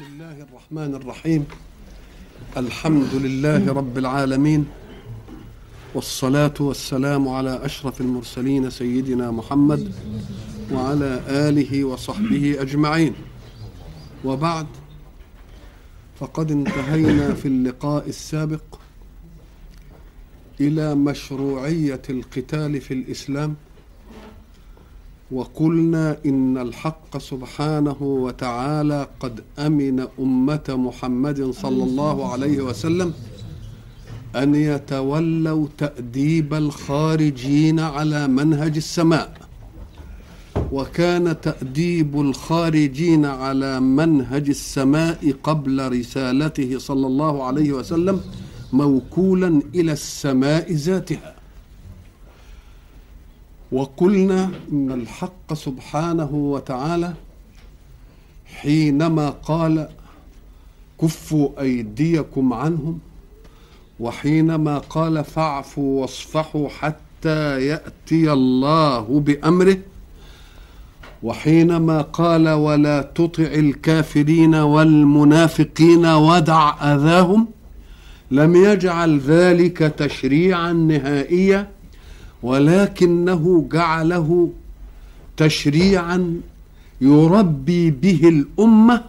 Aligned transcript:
بسم 0.00 0.12
الله 0.12 0.42
الرحمن 0.42 0.94
الرحيم. 0.94 1.46
الحمد 2.56 3.14
لله 3.14 3.72
رب 3.72 3.98
العالمين. 3.98 4.66
والصلاة 5.94 6.54
والسلام 6.60 7.28
على 7.28 7.64
أشرف 7.64 8.00
المرسلين 8.00 8.70
سيدنا 8.70 9.30
محمد 9.30 9.92
وعلى 10.72 11.22
آله 11.28 11.84
وصحبه 11.84 12.62
أجمعين. 12.62 13.14
وبعد 14.24 14.66
فقد 16.20 16.50
انتهينا 16.50 17.34
في 17.34 17.48
اللقاء 17.48 18.08
السابق 18.08 18.78
إلى 20.60 20.94
مشروعية 20.94 22.02
القتال 22.10 22.80
في 22.80 22.94
الإسلام. 22.94 23.56
وقلنا 25.32 26.16
إن 26.26 26.58
الحق 26.58 27.18
سبحانه 27.18 27.96
وتعالى 28.02 29.06
قد 29.20 29.40
أمن 29.58 30.06
أمة 30.20 30.64
محمد 30.68 31.50
صلى 31.50 31.84
الله 31.84 32.32
عليه 32.32 32.60
وسلم 32.60 33.12
أن 34.36 34.54
يتولوا 34.54 35.66
تأديب 35.78 36.54
الخارجين 36.54 37.80
على 37.80 38.28
منهج 38.28 38.76
السماء. 38.76 39.40
وكان 40.72 41.40
تأديب 41.40 42.20
الخارجين 42.20 43.24
على 43.24 43.80
منهج 43.80 44.48
السماء 44.48 45.34
قبل 45.42 45.92
رسالته 46.00 46.78
صلى 46.78 47.06
الله 47.06 47.44
عليه 47.44 47.72
وسلم 47.72 48.20
موكولا 48.72 49.62
إلى 49.74 49.92
السماء 49.92 50.72
ذاتها. 50.72 51.39
وقلنا 53.72 54.50
إن 54.72 54.92
الحق 54.92 55.54
سبحانه 55.54 56.30
وتعالى 56.32 57.14
حينما 58.46 59.30
قال 59.30 59.88
كفوا 61.00 61.48
أيديكم 61.60 62.52
عنهم 62.52 62.98
وحينما 64.00 64.78
قال 64.78 65.24
فاعفوا 65.24 66.00
واصفحوا 66.00 66.68
حتى 66.68 67.66
يأتي 67.66 68.32
الله 68.32 69.20
بأمره 69.20 69.78
وحينما 71.22 72.02
قال 72.02 72.48
ولا 72.48 73.02
تطع 73.02 73.42
الكافرين 73.44 74.54
والمنافقين 74.54 76.06
ودع 76.06 76.94
أذاهم 76.94 77.46
لم 78.30 78.56
يجعل 78.56 79.18
ذلك 79.18 79.78
تشريعا 79.78 80.72
نهائيا 80.72 81.68
ولكنه 82.42 83.68
جعله 83.72 84.50
تشريعا 85.36 86.40
يربي 87.00 87.90
به 87.90 88.20
الأمة 88.28 89.04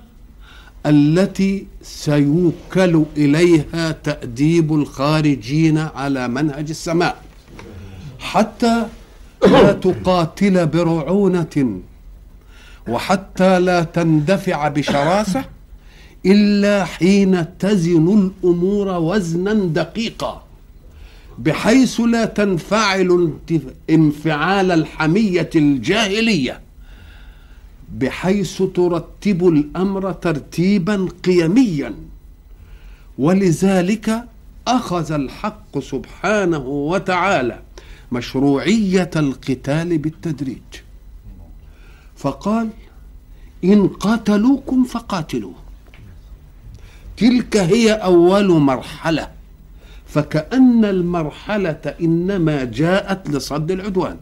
التي 0.85 1.65
سيوكل 1.81 3.03
إليها 3.17 3.91
تأديب 3.91 4.73
الخارجين 4.73 5.77
على 5.77 6.27
منهج 6.27 6.69
السماء. 6.69 7.23
حتى 8.19 8.85
لا 9.47 9.71
تقاتل 9.71 10.67
برعونة 10.67 11.79
وحتى 12.87 13.59
لا 13.59 13.83
تندفع 13.83 14.67
بشراسة 14.67 15.45
إلا 16.25 16.85
حين 16.85 17.57
تزن 17.59 18.31
الأمور 18.43 18.87
وزنا 18.87 19.53
دقيقا. 19.53 20.43
بحيث 21.45 22.01
لا 22.01 22.25
تنفعل 22.25 23.33
انفعال 23.89 24.71
الحمية 24.71 25.49
الجاهلية 25.55 26.61
بحيث 27.93 28.61
ترتب 28.61 29.47
الأمر 29.47 30.11
ترتيبا 30.11 31.07
قيميا. 31.23 31.95
ولذلك 33.17 34.23
أخذ 34.67 35.11
الحق 35.11 35.79
سبحانه 35.79 36.65
وتعالى 36.67 37.59
مشروعية 38.11 39.11
القتال 39.15 39.97
بالتدريج. 39.97 40.71
فقال 42.15 42.69
إن 43.63 43.87
قاتلوكم 43.87 44.83
فقاتلوه. 44.83 45.55
تلك 47.17 47.57
هي 47.57 47.91
أول 47.91 48.49
مرحلة. 48.49 49.40
فكأن 50.13 50.85
المرحلة 50.85 51.81
إنما 52.01 52.63
جاءت 52.63 53.29
لصد 53.29 53.71
العدوان. 53.71 54.17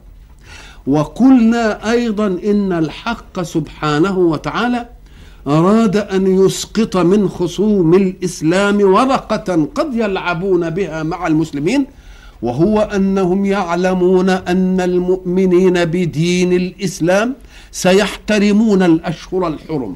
وقلنا 0.88 1.92
أيضا 1.92 2.28
إن 2.28 2.74
الحق 2.74 3.42
سبحانه 3.42 4.18
وتعالى 4.18 4.86
أراد 5.48 5.98
أن 5.98 6.46
يسقط 6.46 6.98
من 6.98 7.30
خصوم 7.30 7.94
الإسلام 7.94 8.82
ورقة 8.82 9.68
قد 9.76 9.94
يلعبون 9.94 10.70
بها 10.70 11.04
مع 11.04 11.28
المسلمين 11.28 11.86
وهو 12.42 12.82
أنهم 12.82 13.46
يعلمون 13.46 14.30
أن 14.30 14.82
المؤمنين 14.82 15.86
بدين 15.86 16.54
الإسلام 16.54 17.36
سيحترمون 17.72 18.84
الأشهر 18.84 19.48
الحرم 19.48 19.96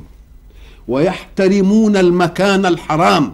ويحترمون 0.88 1.98
المكان 1.98 2.66
الحرام 2.66 3.34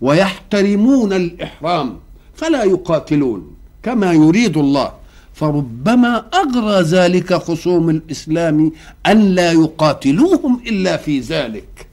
ويحترمون 0.00 1.12
الإحرام 1.12 1.96
فلا 2.34 2.64
يقاتلون 2.64 3.56
كما 3.82 4.12
يريد 4.12 4.56
الله. 4.56 4.92
فربما 5.34 6.24
أغرى 6.34 6.82
ذلك 6.82 7.34
خصوم 7.34 7.90
الإسلام 7.90 8.72
أن 9.06 9.34
لا 9.34 9.52
يقاتلوهم 9.52 10.60
إلا 10.66 10.96
في 10.96 11.20
ذلك. 11.20 11.86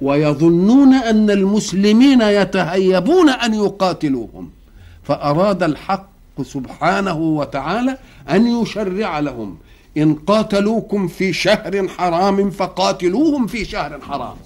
ويظنون 0.00 0.94
أن 0.94 1.30
المسلمين 1.30 2.20
يتهيبون 2.20 3.28
أن 3.30 3.54
يقاتلوهم. 3.54 4.50
فأراد 5.02 5.62
الحق 5.62 6.42
سبحانه 6.42 7.18
وتعالى 7.18 7.98
أن 8.30 8.46
يشرع 8.46 9.18
لهم. 9.18 9.56
إن 9.96 10.14
قاتلوكم 10.14 11.08
في 11.08 11.32
شهر 11.32 11.88
حرام 11.88 12.50
فقاتلوهم 12.50 13.46
في 13.46 13.64
شهر 13.64 14.00
حرام. 14.00 14.36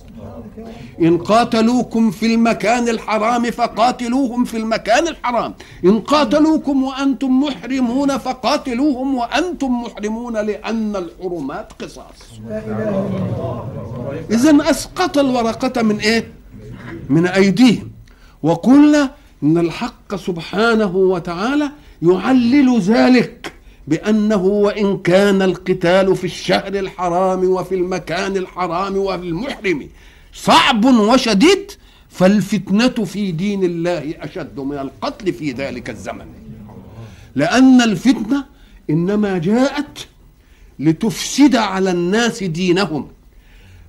إن 1.00 1.18
قاتلوكم 1.18 2.10
في 2.10 2.34
المكان 2.34 2.88
الحرام 2.88 3.50
فقاتلوهم 3.50 4.44
في 4.44 4.56
المكان 4.56 5.08
الحرام. 5.08 5.54
إن 5.84 6.00
قاتلوكم 6.00 6.82
وأنتم 6.84 7.40
محرمون 7.40 8.18
فقاتلوهم 8.18 9.14
وأنتم 9.14 9.82
محرمون 9.82 10.36
لأن 10.36 10.96
الحرمات 10.96 11.72
قصاص. 11.82 12.18
إذا 14.30 14.70
أسقط 14.70 15.18
الورقة 15.18 15.82
من 15.82 15.98
إيه؟ 15.98 16.32
من 17.08 17.26
أيديهم. 17.26 17.90
وقلنا 18.42 19.10
إن 19.42 19.58
الحق 19.58 20.14
سبحانه 20.16 20.96
وتعالى 20.96 21.70
يعلل 22.02 22.80
ذلك 22.80 23.52
بأنه 23.88 24.44
وإن 24.44 24.98
كان 24.98 25.42
القتال 25.42 26.16
في 26.16 26.24
الشهر 26.24 26.74
الحرام 26.74 27.44
وفي 27.44 27.74
المكان 27.74 28.36
الحرام 28.36 28.96
وفي 28.96 29.26
المحرم 29.28 29.88
صعب 30.36 30.84
وشديد 30.84 31.72
فالفتنة 32.08 33.04
في 33.04 33.32
دين 33.32 33.64
الله 33.64 34.14
أشد 34.20 34.60
من 34.60 34.78
القتل 34.78 35.32
في 35.32 35.52
ذلك 35.52 35.90
الزمن. 35.90 36.26
لأن 37.34 37.82
الفتنة 37.82 38.44
إنما 38.90 39.38
جاءت 39.38 40.06
لتفسد 40.78 41.56
على 41.56 41.90
الناس 41.90 42.42
دينهم. 42.42 43.08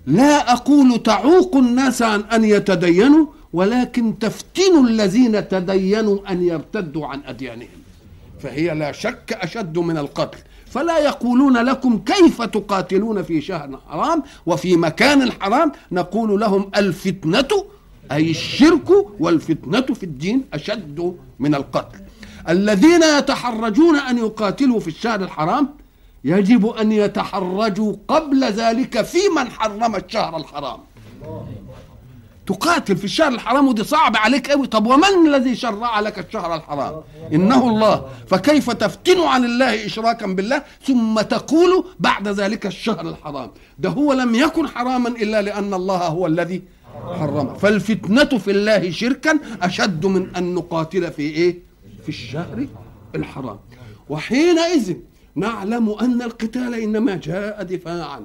لا 0.06 0.54
أقول 0.54 1.04
تعوق 1.04 1.56
الناس 1.56 2.02
عن 2.02 2.22
أن 2.22 2.44
يتدينوا 2.44 3.26
ولكن 3.54 4.20
تفتن 4.20 4.88
الذين 4.88 5.48
تدينوا 5.48 6.32
أن 6.32 6.44
يرتدوا 6.48 7.08
عن 7.08 7.22
أديانهم. 7.26 7.80
فهي 8.40 8.76
لا 8.76 8.92
شك 8.92 9.38
أشد 9.42 9.78
من 9.78 9.98
القتل. 9.98 10.38
فلا 10.78 10.98
يقولون 10.98 11.58
لكم 11.58 11.98
كيف 11.98 12.42
تقاتلون 12.42 13.24
في 13.24 13.42
شهر 13.42 13.80
حرام 13.90 14.24
وفي 14.46 14.76
مكان 14.76 15.32
حرام. 15.32 15.72
نقول 15.92 16.40
لهم 16.40 16.72
الفتنة 16.76 17.48
أي 18.12 18.32
الشرك 18.32 18.90
والفتنة 19.20 19.82
في 19.82 20.04
الدين 20.04 20.46
أشد 20.54 21.16
من 21.40 21.56
القتل. 21.56 22.00
الذين 22.50 23.04
يتحرجون 23.04 23.96
أن 23.96 24.18
يقاتلوا 24.18 24.80
في 24.80 24.88
الشهر 24.88 25.22
الحرام 25.22 25.70
يجب 26.24 26.68
أن 26.68 26.92
يتحرجوا 26.92 27.96
قبل 28.08 28.44
ذلك 28.44 29.02
في 29.02 29.20
من 29.36 29.48
حرم 29.50 29.96
الشهر 29.96 30.38
الحرام. 30.38 30.80
تقاتل 32.48 32.98
في 32.98 33.04
الشهر 33.04 33.32
الحرام 33.32 33.68
ودي 33.68 33.84
صعب 33.84 34.18
عليك 34.18 34.52
قوي. 34.52 34.68
طب 34.68 34.88
ومن 34.88 35.28
الذي 35.28 35.56
شرع 35.56 36.00
لك 36.00 36.20
الشهر 36.20 36.56
الحرام؟ 36.56 37.02
إنه 37.34 37.70
الله. 37.70 38.06
فكيف 38.28 38.72
تفتن 38.72 39.22
عن 39.22 39.46
الله 39.46 39.86
إشراكا 39.86 40.28
بالله 40.28 40.64
ثم 40.84 41.22
تقول 41.22 41.86
بعد 42.00 42.28
ذلك 42.28 42.66
الشهر 42.66 43.10
الحرام؟ 43.10 43.52
ده 43.80 43.90
هو 43.90 44.14
لم 44.14 44.36
يكن 44.36 44.68
حراما 44.68 45.10
إلا 45.10 45.42
لأن 45.42 45.74
الله 45.74 45.98
هو 45.98 46.28
الذي 46.28 46.62
حرمه. 47.20 47.54
فالفتنة 47.54 48.38
في 48.38 48.52
الله 48.52 48.92
شركا 48.92 49.40
أشد 49.62 50.06
من 50.06 50.36
أن 50.36 50.54
نقاتل 50.56 51.12
في 51.12 51.22
إيه؟ 51.22 51.60
في 52.04 52.10
الشهر 52.10 52.68
الحرام. 53.16 53.60
وحينئذ 54.10 54.96
نعلم 55.36 55.90
أن 55.90 56.22
القتال 56.22 56.74
إنما 56.74 57.16
جاء 57.16 57.64
دفاعا. 57.64 58.22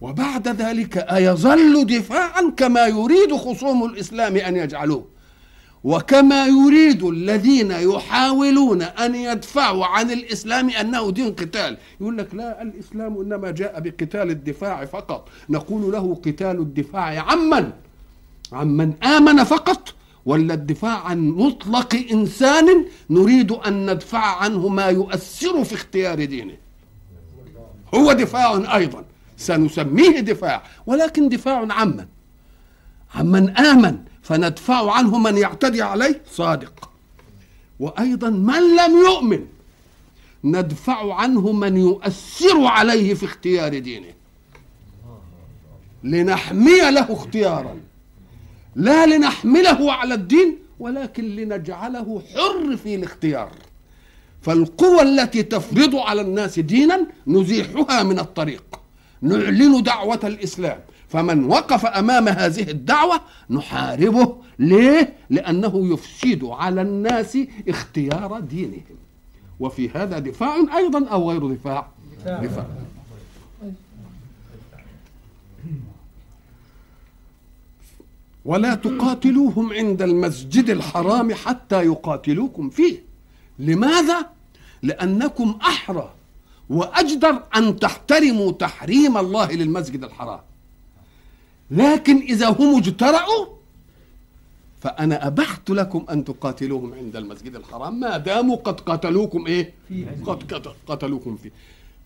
وبعد 0.00 0.48
ذلك 0.48 0.98
أيظل 0.98 1.86
دفاعا 1.86 2.52
كما 2.56 2.86
يريد 2.86 3.32
خصوم 3.36 3.84
الإسلام 3.84 4.36
أن 4.36 4.56
يجعلوه. 4.56 5.04
وكما 5.84 6.46
يريد 6.46 7.02
الذين 7.02 7.70
يحاولون 7.70 8.82
أن 8.82 9.14
يدفعوا 9.14 9.86
عن 9.86 10.10
الإسلام 10.10 10.70
أنه 10.70 11.10
دين 11.10 11.32
قتال. 11.32 11.76
يقول 12.00 12.18
لك 12.18 12.34
لا 12.34 12.62
الإسلام 12.62 13.20
إنما 13.20 13.50
جاء 13.50 13.80
بقتال 13.80 14.30
الدفاع 14.30 14.84
فقط. 14.84 15.28
نقول 15.48 15.92
له 15.92 16.14
قتال 16.14 16.56
الدفاع 16.60 17.20
عمن 17.20 17.70
عمن 18.52 19.02
آمن 19.02 19.44
فقط. 19.44 19.94
ولا 20.26 20.54
الدفاع 20.54 21.06
عن 21.06 21.28
مطلق 21.28 22.04
إنسان 22.12 22.84
نريد 23.10 23.52
أن 23.52 23.90
ندفع 23.90 24.42
عنه 24.42 24.68
ما 24.68 24.86
يؤثر 24.86 25.64
في 25.64 25.74
اختيار 25.74 26.24
دينه. 26.24 26.54
هو 27.94 28.12
دفاع 28.12 28.76
أيضا. 28.76 29.04
سنسميه 29.36 30.20
دفاع 30.20 30.62
ولكن 30.86 31.28
دفاع 31.28 31.66
عمن 31.72 32.06
عمن 33.14 33.56
آمن 33.56 33.98
فندفع 34.22 34.92
عنه 34.92 35.18
من 35.18 35.36
يعتدي 35.36 35.82
عليه 35.82 36.22
صادق. 36.30 36.90
وأيضا 37.80 38.30
من 38.30 38.76
لم 38.76 38.96
يؤمن 39.04 39.46
ندفع 40.44 41.14
عنه 41.14 41.52
من 41.52 41.76
يؤثر 41.76 42.64
عليه 42.64 43.14
في 43.14 43.24
اختيار 43.24 43.78
دينه. 43.78 44.12
لنحمي 46.04 46.90
له 46.90 47.12
اختيارا. 47.12 47.76
لا 48.76 49.06
لنحمله 49.06 49.92
على 49.92 50.14
الدين 50.14 50.58
ولكن 50.78 51.24
لنجعله 51.36 52.22
حر 52.34 52.76
في 52.76 52.94
الاختيار. 52.94 53.52
فالقوى 54.42 55.02
التي 55.02 55.42
تفرض 55.42 55.96
على 55.96 56.20
الناس 56.20 56.58
دينا 56.58 57.06
نزيحها 57.26 58.02
من 58.02 58.18
الطريق. 58.18 58.64
نعلن 59.22 59.82
دعوة 59.82 60.20
الإسلام. 60.24 60.78
فمن 61.08 61.44
وقف 61.44 61.86
أمام 61.86 62.28
هذه 62.28 62.70
الدعوة 62.70 63.20
نحاربه. 63.50 64.36
ليه؟ 64.58 65.12
لأنه 65.30 65.92
يفسد 65.92 66.44
على 66.44 66.82
الناس 66.82 67.38
اختيار 67.68 68.40
دينهم. 68.40 68.82
وفي 69.60 69.90
هذا 69.90 70.18
دفاع 70.18 70.56
أيضا 70.76 71.06
أو 71.06 71.30
غير 71.30 71.54
دفاع؟ 71.54 71.88
دفاع, 72.20 72.44
دفاع. 72.44 72.66
ولا 78.44 78.74
تقاتلوهم 78.74 79.72
عند 79.72 80.02
المسجد 80.02 80.70
الحرام 80.70 81.34
حتى 81.34 81.82
يقاتلوكم 81.84 82.70
فيه. 82.70 83.02
لماذا؟ 83.58 84.26
لأنكم 84.82 85.58
أحرى 85.62 86.10
وأجدر 86.70 87.42
أن 87.56 87.78
تحترموا 87.78 88.52
تحريم 88.52 89.16
الله 89.16 89.52
للمسجد 89.52 90.04
الحرام. 90.04 90.40
لكن 91.70 92.16
إذا 92.16 92.48
هم 92.48 92.76
اجترأوا 92.76 93.46
فأنا 94.80 95.26
أبحت 95.26 95.70
لكم 95.70 96.04
أن 96.10 96.24
تقاتلوهم 96.24 96.94
عند 96.94 97.16
المسجد 97.16 97.54
الحرام. 97.54 98.00
ما 98.00 98.16
داموا 98.16 98.56
قد 98.56 98.80
قتلوكم 98.80 99.46
إيه؟ 99.46 99.74
قد 100.24 100.68
قتلوكم 100.86 101.36
فيه. 101.36 101.50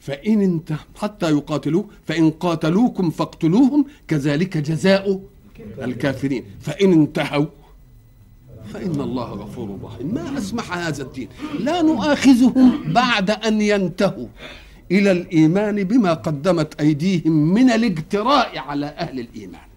فإن 0.00 0.40
انت 0.40 0.72
حتى 0.96 1.30
يقاتلوه 1.30 1.84
فإن 2.06 2.30
قاتلوكم 2.30 3.10
فاقتلوهم 3.10 3.84
كذلك 4.08 4.56
جزاء 4.56 5.20
الكافرين. 5.82 6.44
فإن 6.60 6.92
انتهوا 6.92 7.46
فإن 8.72 9.00
الله 9.00 9.24
غفور 9.24 9.78
رحيم. 9.84 10.14
ما 10.14 10.38
أسمح 10.38 10.72
هذا 10.76 11.02
الدين؟ 11.02 11.28
لا 11.58 11.82
نؤاخذهم 11.82 12.92
بعد 12.92 13.30
أن 13.30 13.60
ينتهوا 13.60 14.26
إلى 14.90 15.10
الإيمان 15.12 15.84
بما 15.84 16.14
قدمت 16.14 16.80
أيديهم 16.80 17.32
من 17.32 17.70
الاجتراء 17.70 18.58
على 18.58 18.86
أهل 18.86 19.20
الإيمان. 19.20 19.68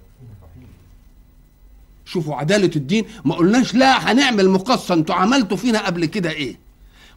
شوفوا 2.05 2.35
عدالة 2.35 2.71
الدين. 2.75 3.05
ما 3.25 3.35
قلناش 3.35 3.75
لا 3.75 4.11
هنعمل 4.11 4.49
مقصة 4.49 4.93
أنتوا 4.93 5.15
عملتوا 5.15 5.57
فينا 5.57 5.85
قبل 5.85 6.05
كده 6.05 6.29
إيه؟ 6.31 6.55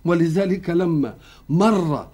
ولذلك 0.05 0.71
لما 0.71 1.15
مر 1.49 2.09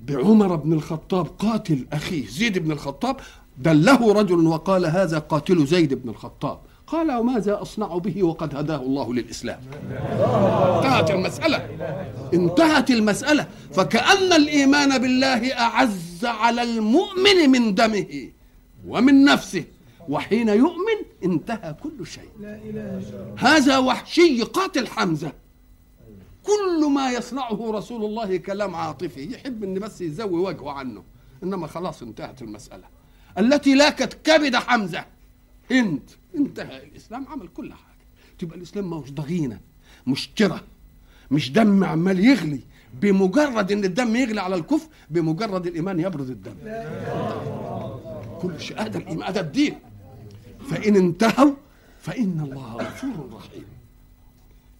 بعمر 0.00 0.56
بن 0.56 0.72
الخطاب 0.72 1.26
قاتل 1.26 1.86
أخيه 1.92 2.26
زيد 2.26 2.58
بن 2.58 2.70
الخطاب 2.72 3.16
دله 3.58 4.12
رجل 4.12 4.46
وقال 4.46 4.86
هذا 4.86 5.18
قاتل 5.18 5.66
زيد 5.66 5.94
بن 5.94 6.08
الخطاب. 6.08 6.58
قال 6.86 7.12
وماذا 7.12 7.62
أصنع 7.62 7.98
به 7.98 8.22
وقد 8.22 8.54
هداه 8.56 8.82
الله 8.82 9.14
للإسلام؟ 9.14 9.60
انتهت 10.76 11.10
المسألة. 11.10 11.68
انتهت 12.34 12.90
المسألة. 12.90 13.48
فكأن 13.72 14.32
الإيمان 14.32 14.98
بالله 14.98 15.54
أعز 15.58 16.24
على 16.24 16.62
المؤمن 16.62 17.50
من 17.50 17.74
دمه 17.74 18.28
ومن 18.86 19.24
نفسه. 19.24 19.64
وحين 20.08 20.48
يؤمن 20.48 20.98
انتهى 21.24 21.74
كل 21.82 22.06
شيء. 22.06 22.30
هذا 23.38 23.78
وحشي 23.78 24.42
قاتل 24.42 24.86
حمزة. 24.86 25.32
كل 26.42 26.90
ما 26.90 27.10
يصنعه 27.10 27.70
رسول 27.70 28.04
الله 28.04 28.36
كلام 28.36 28.74
عاطفي. 28.74 29.32
يحب 29.32 29.64
ان 29.64 29.74
بس 29.74 30.00
يزوي 30.00 30.40
وجهه 30.40 30.70
عنه. 30.70 31.02
إنما 31.42 31.66
خلاص 31.66 32.02
انتهت 32.02 32.42
المسألة. 32.42 32.93
التي 33.38 33.74
لاكت 33.74 34.18
كبد 34.24 34.56
حمزة. 34.56 35.04
هند. 35.70 36.10
انتهى 36.36 36.82
الإسلام 36.82 37.28
عمل 37.28 37.48
كل 37.48 37.72
حاجة. 37.72 38.04
تبقى 38.38 38.56
الإسلام 38.56 38.90
مش 38.90 39.12
ضغينة 39.12 39.60
مش 40.06 40.28
تره 40.28 40.60
مش 41.30 41.52
دم 41.52 41.84
عمال 41.84 42.24
يغلي. 42.24 42.60
بمجرد 43.00 43.72
إن 43.72 43.84
الدم 43.84 44.16
يغلي 44.16 44.40
على 44.40 44.54
الكفر 44.54 44.88
بمجرد 45.10 45.66
الإيمان 45.66 46.00
يبرد 46.00 46.30
الدم. 46.30 46.54
كل 48.42 48.60
شيء 48.60 48.82
هذا 48.82 48.98
الإيمان 48.98 49.28
هذا 49.28 49.40
الدين. 49.40 49.78
فإن 50.70 50.96
انتهوا 50.96 51.54
فإن 52.00 52.40
الله 52.40 52.76
غفور 52.76 53.30
رحيم. 53.32 53.64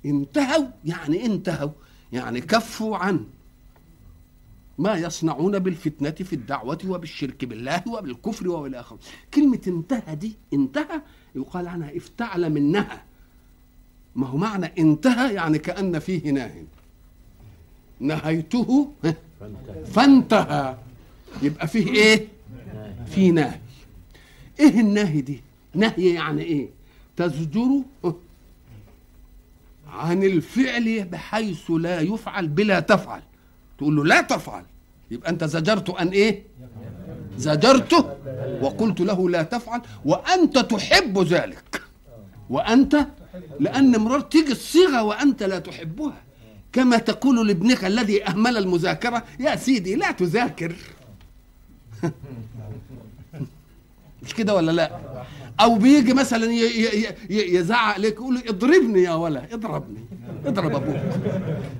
انتهوا 0.04 0.66
يعني 0.84 1.26
انتهوا 1.26 1.70
يعني 2.12 2.40
كفوا 2.40 2.96
عن 2.96 3.24
ما 4.78 4.94
يصنعون 4.94 5.58
بالفتنة 5.58 6.10
في 6.10 6.32
الدعوة 6.32 6.78
وبالشرك 6.88 7.44
بالله 7.44 7.82
وبالكفر 7.88 8.48
وبالآخر. 8.48 8.96
كلمة 9.34 9.60
انتهى 9.66 10.14
دي 10.16 10.32
انتهى 10.52 11.02
يقال 11.34 11.68
عنها 11.68 11.96
افتعل 11.96 12.50
منها. 12.52 13.02
ما 14.16 14.26
هو 14.26 14.36
معنى 14.36 14.72
انتهى؟ 14.78 15.34
يعني 15.34 15.58
كأن 15.58 15.98
فيه 15.98 16.30
ناه 16.30 16.52
نهيته 18.00 18.92
فانتهى. 19.92 20.76
يبقى 21.42 21.68
فيه 21.68 21.88
إيه؟ 21.88 22.28
في 23.06 23.30
نهي 23.30 23.60
إيه 24.60 24.80
النهي 24.80 25.20
دي؟ 25.20 25.40
نهي 25.74 26.14
يعني 26.14 26.42
إيه؟ 26.42 26.68
تزجر 27.16 27.80
عن 29.88 30.22
الفعل 30.22 31.04
بحيث 31.04 31.70
لا 31.70 32.00
يفعل 32.00 32.48
بلا 32.48 32.80
تفعل. 32.80 33.22
تقول 33.78 33.96
له 33.96 34.04
لا 34.04 34.20
تفعل. 34.20 34.64
يبقى 35.10 35.30
انت 35.30 35.44
زجرت 35.44 35.90
ان 35.90 36.08
إيه؟ 36.08 36.42
زجرته 37.38 38.16
وقلت 38.60 39.00
له 39.00 39.30
لا 39.30 39.42
تفعل. 39.42 39.80
وأنت 40.04 40.58
تحب 40.58 41.18
ذلك. 41.18 41.82
وأنت؟ 42.50 43.06
لأن 43.60 43.96
مرار 43.96 44.20
تيجي 44.20 44.52
الصيغة 44.52 45.02
وأنت 45.02 45.42
لا 45.42 45.58
تحبها. 45.58 46.14
كما 46.72 46.96
تقول 46.98 47.48
لابنك 47.48 47.84
الذي 47.84 48.26
أهمل 48.26 48.56
المذاكرة 48.56 49.22
يا 49.40 49.56
سيدي 49.56 49.94
لا 49.94 50.10
تذاكر. 50.10 50.74
مش 54.22 54.34
كده 54.34 54.54
ولا 54.54 54.72
لا؟ 54.72 54.98
أو 55.60 55.74
بيجي 55.78 56.12
مثلا 56.14 56.52
يزعق 57.30 57.98
لك 57.98 58.12
يقول 58.12 58.42
اضربني 58.48 59.02
يا 59.02 59.14
ولا 59.14 59.54
اضربني 59.54 60.04
اضرب 60.46 60.74
أبوك. 60.74 60.96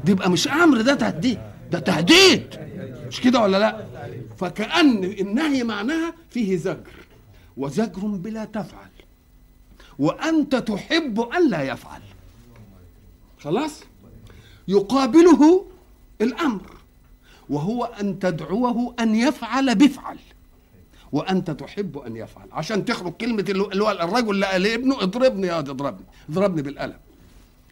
دي 0.05 0.13
يبقى 0.13 0.31
مش 0.31 0.49
أمر 0.49 0.81
ده 0.81 0.95
تهديد. 0.95 1.39
ده 1.75 1.81
تهديد. 1.81 2.47
مش 3.09 3.21
كده 3.21 3.41
ولا 3.41 3.59
لا؟ 3.59 3.85
فكأن 4.39 5.05
النهي 5.05 5.65
معناها 5.65 6.15
فيه 6.31 6.57
زجر 6.57 6.95
وزجر 7.57 8.07
بلا 8.07 8.45
تفعل. 8.45 8.89
وأنت 9.99 10.57
تحب 10.57 11.21
أن 11.21 11.51
لا 11.51 11.63
يفعل. 11.63 12.01
خلاص؟ 13.39 13.81
يقابله 14.69 15.65
الأمر 16.21 16.71
وهو 17.49 17.85
أن 17.85 18.19
تدعوه 18.19 18.95
أن 19.01 19.15
يفعل 19.15 19.75
بفعل 19.75 20.19
وأنت 21.13 21.51
تحب 21.51 21.99
أن 21.99 22.17
يفعل. 22.17 22.47
عشان 22.53 22.85
تخرج 22.85 23.13
كلمة 23.13 23.45
اللي 23.49 23.85
هو 23.85 23.91
الرجل 23.91 24.31
اللي 24.31 24.47
قال 24.47 24.63
لابنه 24.63 25.03
اضربني 25.03 25.47
يا 25.47 25.59
اضربني 25.59 26.07
اضربني 26.31 26.63
بالقلم. 26.63 26.99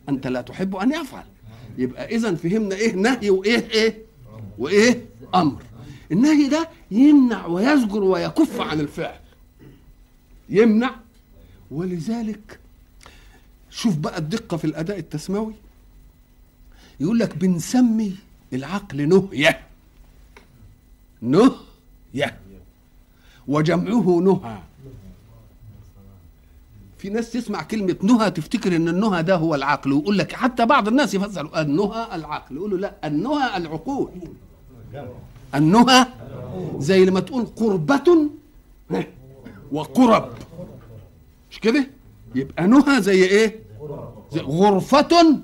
أنت 0.08 0.26
لا 0.26 0.40
تحب 0.40 0.76
أن 0.76 0.92
يفعل. 0.92 1.24
يبقى 1.78 2.16
إذا 2.16 2.34
فهمنا 2.34 2.74
إيه؟ 2.74 2.92
نهي 2.94 3.30
وإيه؟ 3.30 3.70
إيه؟ 3.70 3.98
وإيه؟ 4.58 5.04
أمر. 5.34 5.62
النهي 6.12 6.48
ده 6.48 6.68
يمنع 6.90 7.46
ويزجر 7.46 8.02
ويكف 8.02 8.60
عن 8.60 8.80
الفعل. 8.80 9.20
يمنع. 10.48 10.94
ولذلك 11.70 12.58
شوف 13.70 13.96
بقى 13.96 14.18
الدقة 14.18 14.56
في 14.56 14.64
الأداء 14.64 14.98
التسموي 14.98 15.54
يقول 17.00 17.18
لك 17.18 17.36
بنسمي 17.36 18.16
العقل 18.52 19.08
نهية. 19.08 19.60
نهية. 21.22 22.38
وجمعه 23.48 24.20
نهى. 24.20 24.58
في 27.02 27.10
ناس 27.10 27.30
تسمع 27.30 27.62
كلمة 27.62 27.96
نهى 28.02 28.30
تفتكر 28.30 28.76
إن 28.76 28.88
النهى 28.88 29.22
ده 29.22 29.36
هو 29.36 29.54
العقل 29.54 29.92
ويقول 29.92 30.18
لك 30.18 30.32
حتى 30.32 30.66
بعض 30.66 30.88
الناس 30.88 31.14
يفسروا 31.14 31.60
النهى 31.62 32.06
العقل 32.14 32.56
يقولوا 32.56 32.78
لا 32.78 32.94
النهى 33.04 33.56
العقول. 33.56 34.10
النهى 35.54 36.06
زي 36.78 37.04
لما 37.04 37.20
تقول 37.20 37.46
قربة 37.46 38.28
وقرب. 39.72 40.28
مش 41.50 41.60
كده؟ 41.60 41.86
يبقى 42.34 42.66
نهى 42.66 43.02
زي 43.02 43.24
إيه؟ 43.24 43.60
زي 44.32 44.40
غرفة 44.40 45.40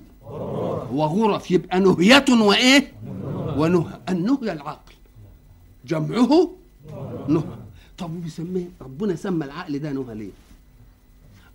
وغرف 0.93 1.51
يبقى 1.51 1.81
نهية 1.81 2.25
وإيه؟ 2.31 2.93
ونهى. 3.57 3.99
النهي 4.09 4.53
العقل 4.53 4.93
جمعه 5.87 6.51
نهى. 7.29 7.43
طب 7.99 8.17
وبيسميه؟ 8.17 8.69
ربنا 8.81 9.17
سمى 9.17 9.45
العقل 9.45 9.79
ده 9.79 9.93
نهى 9.93 10.15
ليه؟ 10.15 10.31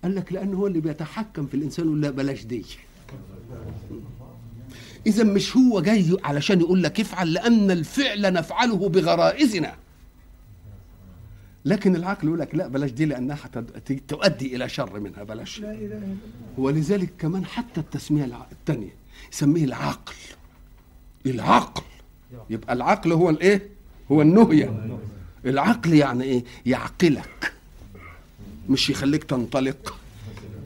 قال 0.04 0.16
لك 0.16 0.34
لأنه 0.34 0.58
هو 0.58 0.68
اللي 0.68 0.80
بيتحكم 0.80 1.48
في 1.48 1.54
الإنسان 1.54 1.88
ولا 1.88 2.10
بلاش 2.10 2.44
دي. 2.44 2.66
إذا 5.08 5.24
مش 5.24 5.58
هو 5.58 5.82
جاي 5.82 6.18
علشان 6.24 6.60
يقول 6.60 6.84
لك 6.84 7.00
افعل 7.00 7.34
لأن 7.34 7.72
الفعل 7.72 8.34
نفعله 8.34 8.90
بغرائزنا. 8.90 9.76
لكن 11.66 11.96
العقل 11.96 12.28
يقول 12.28 12.40
لك 12.40 12.56
لا 12.56 12.68
بلاش 12.68 12.92
دي 12.92 13.06
لأنها 13.06 13.38
تؤدي 14.08 14.56
إلى 14.56 14.70
شر 14.70 15.00
منها 15.00 15.24
بلاش. 15.24 15.62
ولذلك 16.58 17.14
كمان 17.20 17.46
حتى 17.46 17.80
التسمية 17.80 18.46
الثانية 18.52 18.96
يسميه 19.34 19.66
العقل. 19.66 20.14
العقل. 21.26 21.84
يبقى 22.50 22.74
العقل 22.74 23.12
هو 23.12 23.30
الإيه؟ 23.30 23.70
هو 24.12 24.22
النهيه 24.22 24.98
العقل 25.46 25.94
يعني 25.94 26.24
إيه؟ 26.24 26.44
يعقلك. 26.66 27.53
مش 28.70 28.90
يخليك 28.90 29.24
تنطلق. 29.24 29.96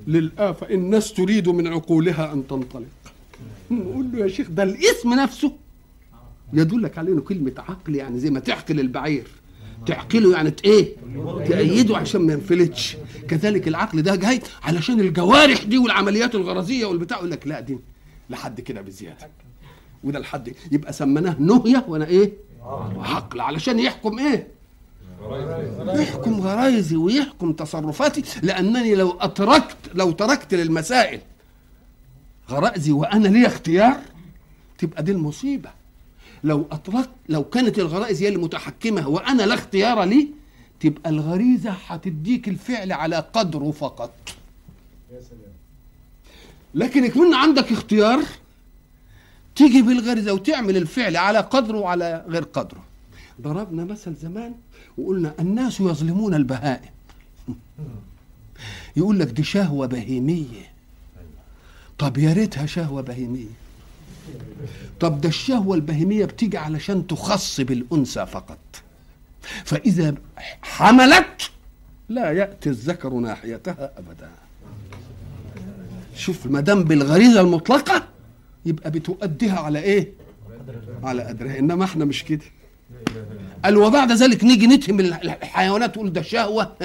للآفة 0.08 0.70
الناس 0.70 1.14
تريد 1.14 1.50
من 1.50 1.68
عقولها 1.68 2.34
أن 2.34 2.48
تنطلق. 2.48 2.86
نقول 3.72 4.12
له 4.14 4.20
يا 4.20 4.28
شيخ 4.28 4.50
ده 4.50 4.64
الاسم 4.64 5.14
نفسه. 5.14 5.52
يدلك 6.54 6.98
على 6.98 7.12
إنه 7.12 7.22
كلمة 7.22 7.52
عقل 7.58 7.96
يعني 7.96 8.20
زي 8.20 8.30
ما 8.30 8.40
تعقل 8.40 8.80
البعير. 8.80 9.28
تعقله 9.86 10.32
يعني 10.32 10.54
إيه؟ 10.66 10.96
تأيده 11.48 11.98
عشان 11.98 12.22
ما 12.22 12.34
ينفلتش. 12.34 12.98
كذلك 13.28 13.68
العقل 13.68 14.02
ده 14.02 14.16
جاي 14.16 14.42
علشان 14.64 15.00
الجوارح 15.00 15.64
دي 15.64 15.78
والعمليات 15.78 16.36
الغرزية 16.36 16.86
والبتاع. 16.86 17.18
يقول 17.18 17.32
لك 17.32 17.48
لا 17.48 17.60
دي 17.60 17.78
لحد 18.30 18.62
كده 18.62 18.82
بزيادة. 18.82 19.30
وده 20.04 20.20
لحد 20.20 20.54
يبقى 20.72 20.94
سميناه 20.94 21.36
نهية 21.40 21.86
وأنا 21.88 22.08
إيه؟ 22.08 22.34
عقل. 22.98 23.40
علشان 23.40 23.80
يحكم 23.80 24.20
إيه؟ 24.20 24.48
يحكم 26.02 26.42
غرايزي 26.42 26.96
ويحكم 26.96 27.54
تصرفاتي 27.54 28.24
لأنني 28.44 28.96
لو 28.96 29.18
أتركت 29.22 29.78
لو 29.94 30.12
تركت 30.12 30.54
للمسائل 30.54 31.20
غرائزي 32.50 32.92
وأنا 32.92 33.28
لي 33.28 33.48
اختيار 33.48 33.98
تبقى 34.78 35.04
دي 35.04 35.12
المصيبة. 35.12 35.70
لو 36.44 36.68
اتركت 36.72 37.10
لو 37.30 37.44
كانت 37.44 37.80
الغرائز 37.80 38.24
هي 38.24 38.30
المتحكمة 38.30 39.08
وأنا 39.08 39.44
لا 39.44 39.54
اختيار 39.54 40.04
لي 40.04 40.28
تبقى 40.80 41.10
الغريزة 41.10 41.72
هتديك 41.88 42.48
الفعل 42.48 42.92
على 42.92 43.26
قدره 43.34 43.72
فقط. 43.72 44.14
لكن 46.74 47.06
يكون 47.06 47.34
عندك 47.34 47.72
اختيار 47.72 48.24
تيجي 49.56 49.82
بالغريزة 49.82 50.34
وتعمل 50.34 50.78
الفعل 50.78 51.18
على 51.18 51.40
قدره 51.40 51.78
وعلى 51.78 52.26
غير 52.28 52.44
قدره 52.44 52.84
ضربنا 53.42 53.86
مثل 53.86 54.16
زمان 54.16 54.54
وقلنا 54.98 55.34
الناس 55.40 55.80
يظلمون 55.80 56.34
البهائم. 56.34 56.92
يقول 58.98 59.20
لك 59.20 59.28
دي 59.28 59.44
شهوة 59.44 59.88
بهيمية. 59.88 60.72
طب 61.98 62.18
يا 62.18 62.34
ريتها 62.34 62.66
شهوة 62.66 63.02
بهيمية. 63.02 63.56
طب 65.00 65.22
ده 65.22 65.30
الشهوة 65.30 65.76
البهيمية 65.76 66.26
بتيجي 66.26 66.58
علشان 66.58 67.08
تخص 67.08 67.62
بالأنثى 67.62 68.26
فقط. 68.26 68.58
فإذا 69.66 70.16
حملت 70.62 71.52
لا 72.10 72.32
يأتي 72.32 72.70
الذكر 72.70 73.14
ناحيتها 73.14 73.92
أبدا. 73.98 74.32
شوف 76.16 76.46
ما 76.46 76.62
دام 76.62 76.84
بالغريزة 76.84 77.42
المطلقة 77.42 78.08
يبقى 78.66 78.92
بتؤديها 78.92 79.60
على 79.60 79.80
إيه؟ 79.80 80.12
على 81.04 81.24
قدرها. 81.24 81.60
إنما 81.60 81.84
إحنا 81.86 82.06
مش 82.06 82.24
كده. 82.24 82.46
قال 83.66 83.78
وبعد 83.78 84.12
ذلك 84.12 84.44
نيجي 84.44 84.68
نتهم 84.68 85.00
الحيوانات 85.00 85.94
تقول 85.94 86.14
ده 86.14 86.22
شهوة. 86.22 86.76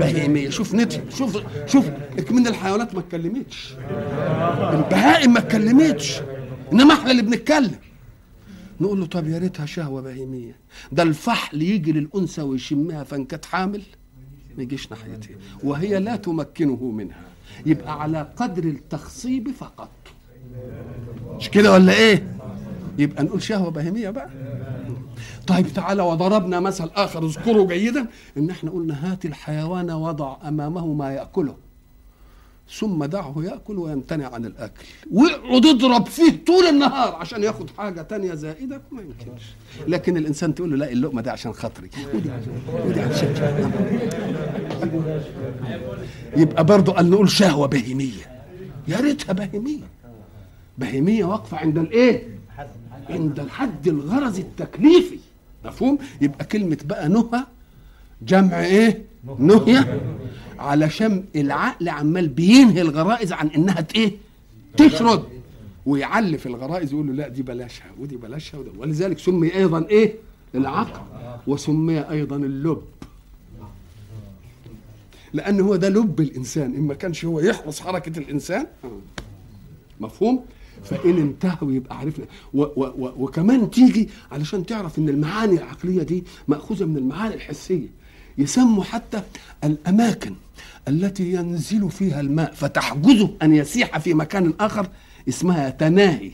بهيميه 0.00 0.48
شوف 0.50 0.74
نتهم 0.74 1.10
شوف 1.10 1.38
شوف 1.66 1.86
من 2.30 2.46
الحيوانات 2.46 2.94
ما 2.94 3.00
اتكلمتش. 3.00 3.74
البهائم 4.72 5.32
ما 5.32 5.38
اتكلمتش. 5.38 6.20
انما 6.72 6.94
إحنا 6.94 7.10
اللي 7.10 7.22
بنتكلم. 7.22 7.74
نقول 8.80 9.00
له 9.00 9.06
طب 9.06 9.28
يا 9.28 9.38
ريتها 9.38 9.66
شهوة 9.66 10.02
بهيميه 10.02 10.56
ده 10.92 11.02
الفحل 11.02 11.62
يجي 11.62 11.92
للأنثى 11.92 12.42
ويشمها 12.42 13.04
فإن 13.04 13.24
كانت 13.24 13.44
حامل 13.44 13.82
ما 14.56 14.62
يجيش 14.62 14.90
ناحيتها. 14.90 15.36
وهي 15.64 16.00
لا 16.00 16.16
تمكنه 16.16 16.84
منها. 16.84 17.20
يبقى 17.66 18.02
على 18.02 18.26
قدر 18.36 18.64
التخصيب 18.64 19.48
فقط. 19.50 19.90
مش 21.36 21.50
كده 21.50 21.72
ولا 21.72 21.92
إيه؟ 21.92 22.26
يبقى 22.98 23.24
نقول 23.24 23.42
شهوة 23.42 23.70
بهيميه 23.70 24.10
بقى. 24.10 24.30
طيب 25.46 25.66
تعالى 25.74 26.02
وضربنا 26.02 26.60
مثل 26.60 26.90
آخر 26.96 27.26
اذكره 27.26 27.64
جيدا 27.66 28.06
إن 28.36 28.50
إحنا 28.50 28.70
قلنا 28.70 29.12
هات 29.12 29.24
الحيوان 29.24 29.90
وضع 29.90 30.36
أمامه 30.48 30.86
ما 30.86 31.12
يأكله 31.12 31.54
ثم 32.78 33.04
دعه 33.04 33.34
يأكل 33.36 33.78
ويمتنع 33.78 34.34
عن 34.34 34.44
الأكل. 34.44 34.84
واقعد 35.12 35.66
اضرب 35.66 36.06
فيه 36.06 36.44
طول 36.46 36.66
النهار 36.66 37.14
عشان 37.14 37.42
ياخد 37.42 37.70
حاجة 37.78 38.02
تانية 38.02 38.34
زائدة 38.34 38.80
ما 38.92 39.02
يمكنش. 39.02 39.42
لكن 39.88 40.16
الإنسان 40.16 40.54
تقول 40.54 40.70
له 40.70 40.76
لا 40.76 40.92
اللقمة 40.92 41.22
دي 41.22 41.30
عشان 41.30 41.52
خاطري. 41.52 41.90
ودي 42.14 42.30
ودي 42.86 43.00
عشان 43.00 43.34
يبقى 46.36 46.64
برضه 46.64 46.92
قال 46.92 47.10
نقول 47.10 47.30
شهوة 47.30 47.66
بهيمية. 47.66 48.42
يا 48.88 49.00
ريتها 49.00 49.32
بهيمية. 49.32 49.84
بهيمية 50.78 51.24
واقفة 51.24 51.56
عند 51.56 51.78
الإيه؟ 51.78 52.28
عند 53.10 53.40
الحد 53.40 53.88
الغرض 53.88 54.38
التكليفي. 54.38 55.18
مفهوم؟ 55.64 55.98
يبقى 56.20 56.44
كلمة 56.44 56.78
بقى 56.84 57.08
نهى 57.08 57.46
جمع 58.22 58.60
إيه؟ 58.64 59.02
نهية 59.38 60.00
علشان 60.58 61.24
العقل 61.36 61.88
عمال 61.88 62.28
بينهي 62.28 62.82
الغرائز 62.82 63.32
عن 63.32 63.48
إنها 63.48 63.86
إيه؟ 63.94 64.12
تشرد. 64.76 65.24
ويعلف 65.86 66.46
الغرائز 66.46 66.92
يقول 66.92 67.06
له 67.06 67.12
لا 67.12 67.28
دي 67.28 67.42
بلاشها 67.42 67.86
ودي 67.98 68.16
بلاشها 68.16 68.58
ودي 68.58 68.70
ولذلك 68.78 69.18
سمي 69.18 69.54
أيضا 69.54 69.86
إيه؟ 69.86 70.14
العقل 70.54 71.00
وسمي 71.46 72.00
أيضا 72.00 72.36
اللب. 72.36 72.82
لأن 75.32 75.60
هو 75.60 75.76
ده 75.76 75.88
لب 75.88 76.20
الإنسان. 76.20 76.74
إن 76.74 76.80
ما 76.82 76.94
كانش 76.94 77.24
هو 77.24 77.40
يحرص 77.40 77.80
حركة 77.80 78.18
الإنسان. 78.18 78.66
مفهوم؟ 80.00 80.44
فإن 80.84 81.18
انتهوا 81.18 81.72
يبقى 81.72 81.98
عرفنا. 81.98 82.24
و 82.54 82.62
و 82.62 82.66
و 82.76 83.12
وكمان 83.18 83.70
تيجي 83.70 84.08
علشان 84.32 84.66
تعرف 84.66 84.98
إن 84.98 85.08
المعاني 85.08 85.54
العقلية 85.58 86.02
دي 86.02 86.24
مأخوذة 86.48 86.84
من 86.84 86.96
المعاني 86.96 87.34
الحسية. 87.34 87.88
يسموا 88.38 88.84
حتى 88.84 89.22
الأماكن 89.64 90.34
التي 90.88 91.32
ينزل 91.32 91.90
فيها 91.90 92.20
الماء 92.20 92.52
فتحجزه 92.54 93.30
أن 93.42 93.54
يسيح 93.54 93.98
في 93.98 94.14
مكان 94.14 94.54
آخر 94.60 94.88
اسمها 95.28 95.70
تناهي. 95.70 96.30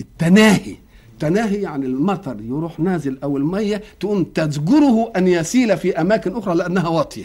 التناهي. 0.00 0.76
تناهي 1.18 1.62
يعني 1.62 1.86
المطر 1.86 2.36
يروح 2.40 2.80
نازل 2.80 3.18
أو 3.22 3.36
المية 3.36 3.82
تقوم 4.00 4.24
تزجره 4.24 5.12
أن 5.16 5.28
يسيل 5.28 5.76
في 5.76 6.00
أماكن 6.00 6.36
أخرى 6.36 6.54
لأنها 6.54 6.88
واطية. 6.88 7.24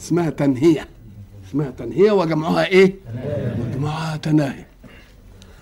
اسمها 0.00 0.30
تنهية. 0.30 0.88
اسمها 1.48 1.70
تنهيه 1.70 2.12
وجمعها 2.12 2.66
إيه؟ 2.66 2.94
مجموعها 3.70 4.16
تناهي. 4.16 4.64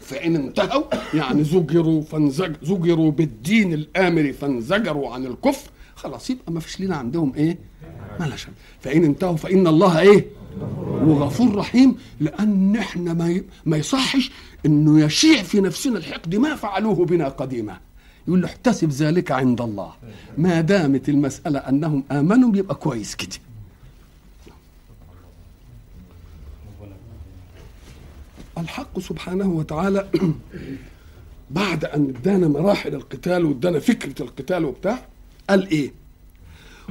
فإن 0.01 0.37
انتهوا 0.37 0.83
يعني 1.15 1.45
زجروا 1.45 2.03
فانزج 2.03 2.53
زجروا 2.63 3.11
بالدين 3.11 3.73
الآمر 3.73 4.33
فانزجروا 4.33 5.11
عن 5.15 5.27
الكفر 5.27 5.71
خلاص 5.95 6.31
يبقى 6.31 6.53
ما 6.53 6.61
فيش 6.61 6.81
لنا 6.81 6.97
عندهم 6.97 7.33
إيه؟ 7.37 7.59
ملاشا 8.21 8.49
فإن 8.81 9.05
انتهوا 9.05 9.37
فإن 9.37 9.67
الله 9.67 10.01
إيه؟ 10.01 10.27
وغفور 10.85 11.55
رحيم 11.55 11.97
لأن 12.21 12.77
إحنا 12.77 13.13
ما 13.15 13.41
ما 13.67 13.77
يصحش 13.77 14.31
إنه 14.67 15.01
يشيع 15.05 15.43
في 15.43 15.61
نفسنا 15.61 15.99
الحقد 15.99 16.35
ما 16.37 16.57
فعلوه 16.57 17.05
بنا 17.07 17.29
قديما. 17.29 17.79
يقول 18.29 18.41
له 18.43 18.47
احتسب 18.47 18.89
ذلك 18.91 19.33
عند 19.33 19.61
الله. 19.61 19.93
ما 20.39 20.61
دامت 20.61 21.09
المسألة 21.09 21.59
أنهم 21.59 22.05
آمنوا 22.11 22.57
يبقى 22.57 22.75
كويس 22.75 23.15
كده. 23.15 23.37
الحق 28.65 28.99
سبحانه 28.99 29.47
وتعالى 29.47 30.09
بعد 31.61 31.85
أن 31.85 32.09
ادانا 32.09 32.49
مراحل 32.49 32.95
القتال 32.95 33.45
وادانا 33.45 33.79
فكرة 33.79 34.23
القتال 34.23 34.65
وبتاع 34.65 35.07
قال 35.51 35.69
إيه؟ 35.69 35.93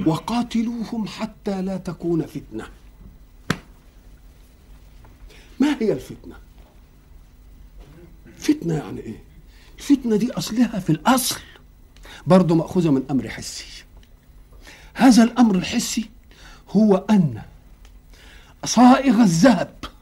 وقاتلوهم 0.06 1.06
حتى 1.06 1.62
لا 1.62 1.76
تكون 1.76 2.26
فتنة. 2.26 2.66
ما 5.60 5.76
هي 5.80 5.92
الفتنة؟ 5.92 6.34
فتنة 8.38 8.74
يعني 8.74 9.00
إيه؟ 9.00 9.22
الفتنة 9.78 10.16
دي 10.16 10.32
أصلها 10.32 10.78
في 10.78 10.90
الأصل 10.90 11.40
برضه 12.26 12.54
مأخوذة 12.54 12.90
من 12.90 13.02
أمر 13.10 13.28
حسي. 13.28 13.84
هذا 14.94 15.22
الأمر 15.22 15.54
الحسي 15.54 16.10
هو 16.70 16.96
أن 17.10 17.42
صائغ 18.64 19.20
الذهب 19.20 19.93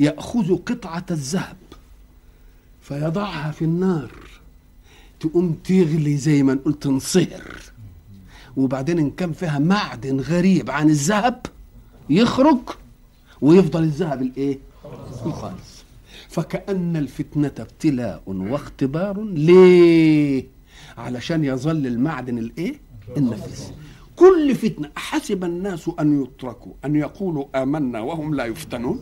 يأخذ 0.00 0.56
قطعة 0.56 1.06
الذهب 1.10 1.56
فيضعها 2.82 3.50
في 3.50 3.64
النار. 3.64 4.10
تقوم 5.20 5.52
تغلي 5.64 6.16
زي 6.16 6.42
ما 6.42 6.54
نقول 6.54 6.74
تنصهر 6.74 7.56
وبعدين 8.56 8.98
إن 8.98 9.10
كان 9.10 9.32
فيها 9.32 9.58
معدن 9.58 10.20
غريب 10.20 10.70
عن 10.70 10.90
الذهب 10.90 11.46
يخرج 12.10 12.58
ويفضل 13.40 13.82
الذهب 13.82 14.22
الإيه؟ 14.22 14.58
الخالص. 15.26 15.84
فكأن 16.28 16.96
الفتنة 16.96 17.52
ابتلاء 17.58 18.22
واختبار 18.26 19.22
ليه؟ 19.24 20.46
علشان 20.98 21.44
يظل 21.44 21.86
المعدن 21.86 22.38
الإيه؟ 22.38 22.80
النفيس. 23.16 23.72
كل 24.16 24.54
فتنة 24.54 24.90
حسب 24.96 25.44
الناس 25.44 25.90
أن 26.00 26.22
يتركوا 26.22 26.72
أن 26.84 26.96
يقولوا 26.96 27.62
آمنا 27.62 28.00
وهم 28.00 28.34
لا 28.34 28.44
يفتنون. 28.44 29.00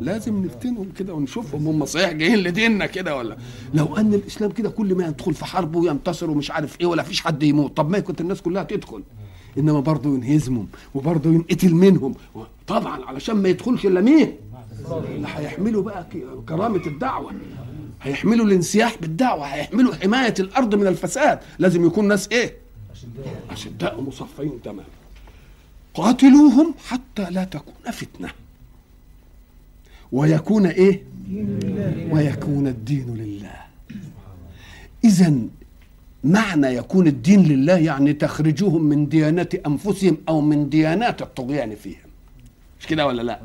لازم 0.00 0.44
نفتنهم 0.44 0.88
كده 0.98 1.14
ونشوفهم 1.14 1.66
هم 1.66 1.84
صحيح 1.84 2.12
جايين 2.12 2.38
لديننا 2.38 2.86
كده 2.86 3.16
ولا. 3.16 3.36
لو 3.74 3.96
أن 3.96 4.14
الإسلام 4.14 4.50
كده 4.50 4.70
كل 4.70 4.94
ما 4.94 5.06
يدخل 5.06 5.34
في 5.34 5.44
حرب 5.44 5.74
وينتصر 5.76 6.30
ومش 6.30 6.50
عارف 6.50 6.80
إيه 6.80 6.86
ولا 6.86 7.02
فيش 7.02 7.20
حد 7.20 7.42
يموت 7.42 7.76
طب 7.76 7.90
ما 7.90 7.98
كنت 7.98 8.20
الناس 8.20 8.42
كلها 8.42 8.62
تدخل. 8.62 9.02
إنما 9.58 9.80
برضه 9.80 10.14
ينهزمهم 10.14 10.68
وبرضه 10.94 11.30
ينقتل 11.30 11.74
منهم. 11.74 12.14
طبعا 12.66 13.04
علشان 13.04 13.36
ما 13.36 13.48
يدخلش 13.48 13.86
إلا 13.86 14.00
مين؟ 14.00 14.32
اللي 15.14 15.28
هيحملوا 15.34 15.82
بقى 15.82 16.06
كرامة 16.48 16.86
الدعوة. 16.86 17.32
هيحملوا 18.02 18.46
الانسياح 18.46 18.96
بالدعوة 19.00 19.46
هيحملوا 19.46 19.94
حماية 19.94 20.34
الأرض 20.40 20.74
من 20.74 20.86
الفساد. 20.86 21.38
لازم 21.58 21.86
يكون 21.86 22.08
ناس 22.08 22.28
إيه؟ 22.32 22.56
أشداء 23.50 24.00
مصفين 24.00 24.62
تمام 24.64 24.86
قاتلوهم 25.94 26.74
حتى 26.86 27.26
لا 27.30 27.44
تكون 27.44 27.92
فتنة. 27.92 28.30
ويكون 30.12 30.66
إيه؟ 30.66 31.02
ويكون 32.10 32.66
الدين 32.66 33.14
لله. 33.14 33.56
اذا 35.04 35.34
معنى 36.24 36.66
يكون 36.66 37.06
الدين 37.06 37.42
لله 37.42 37.78
يعني 37.78 38.12
تخرجوهم 38.12 38.82
من 38.82 39.08
ديانات 39.08 39.54
أنفسهم 39.54 40.16
أو 40.28 40.40
من 40.40 40.68
ديانات 40.68 41.22
الطغيان 41.22 41.74
فيهم. 41.74 42.10
مش 42.80 42.86
كده 42.86 43.06
ولا 43.06 43.22
لا؟ 43.22 43.40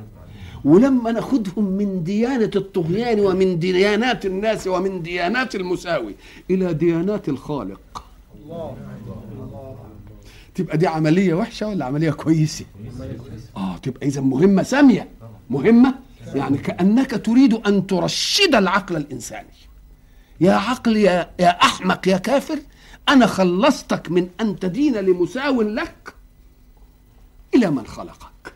ولما 0.65 1.11
ناخذهم 1.11 1.65
من 1.65 2.03
ديانة 2.03 2.51
الطغيان 2.55 3.19
ومن 3.19 3.59
ديانات 3.59 4.25
الناس 4.25 4.67
ومن 4.67 5.01
ديانات 5.01 5.55
المساوي 5.55 6.15
إلى 6.49 6.73
ديانات 6.73 7.29
الخالق. 7.29 8.03
الله 8.43 8.77
تبقى 10.55 10.77
دي 10.77 10.87
عملية 10.87 11.33
وحشة 11.33 11.67
ولا 11.67 11.85
عملية 11.85 12.11
كويسة؟ 12.11 12.65
آه 13.57 13.77
تبقى 13.77 14.07
إذا 14.07 14.21
مهمة 14.21 14.63
سامية. 14.63 15.07
مهمة؟ 15.49 16.04
يعني 16.33 16.57
كأنك 16.57 17.25
تريد 17.25 17.53
أن 17.53 17.87
ترشد 17.87 18.55
العقل 18.55 18.95
الإنساني. 18.95 19.47
يا 20.41 20.53
عقل 20.53 20.97
يا, 20.97 21.31
يا 21.39 21.49
أحمق 21.63 22.07
يا 22.07 22.17
كافر 22.17 22.59
أنا 23.09 23.25
خلصتك 23.27 24.11
من 24.11 24.29
أن 24.41 24.59
تدين 24.59 24.93
لمساو 24.97 25.61
لك 25.61 26.13
إلى 27.55 27.71
من 27.71 27.87
خلقك. 27.87 28.53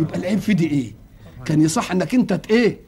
يبقى 0.00 0.18
العيب 0.18 0.38
في 0.38 0.54
دي 0.54 0.66
إيه؟ 0.66 0.92
كان 1.44 1.62
يصح 1.62 1.90
أنك 1.90 2.14
أنت 2.14 2.40
إيه؟ 2.50 2.78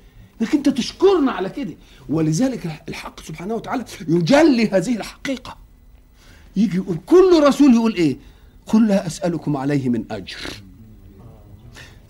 إنك 0.40 0.54
أنت 0.54 0.68
تشكرنا 0.68 1.32
على 1.32 1.48
كده. 1.48 1.74
ولذلك 2.08 2.82
الحق 2.88 3.20
سبحانه 3.20 3.54
وتعالى 3.54 3.84
يجلي 4.08 4.68
هذه 4.68 4.96
الحقيقة. 4.96 5.56
يجي 6.56 6.76
يقول 6.76 6.98
كل 7.06 7.42
رسول 7.42 7.74
يقول 7.74 7.94
إيه؟ 7.94 8.16
قل 8.66 8.88
لا 8.88 9.06
أسألكم 9.06 9.56
عليه 9.56 9.88
من 9.88 10.04
أجر. 10.10 10.36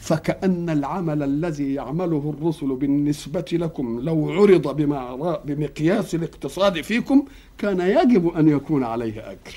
فكأن 0.07 0.71
العمل 0.71 1.23
الذي 1.23 1.75
يعمله 1.75 2.35
الرسل 2.39 2.67
بالنسبة 2.67 3.45
لكم 3.53 4.01
لو 4.01 4.31
عرض 4.31 4.77
بما 4.77 5.41
بمقياس 5.45 6.15
الاقتصاد 6.15 6.81
فيكم 6.81 7.25
كان 7.59 7.81
يجب 7.81 8.29
أن 8.29 8.49
يكون 8.49 8.85
عليه 8.85 9.31
أجر. 9.31 9.57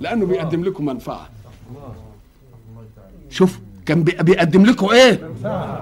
لأنه 0.00 0.26
بيقدم 0.26 0.64
لكم 0.64 0.84
منفعة. 0.84 1.28
شوف 3.30 3.58
كان 3.86 4.02
بيقدم 4.04 4.66
لكم 4.66 4.86
إيه؟ 4.86 5.30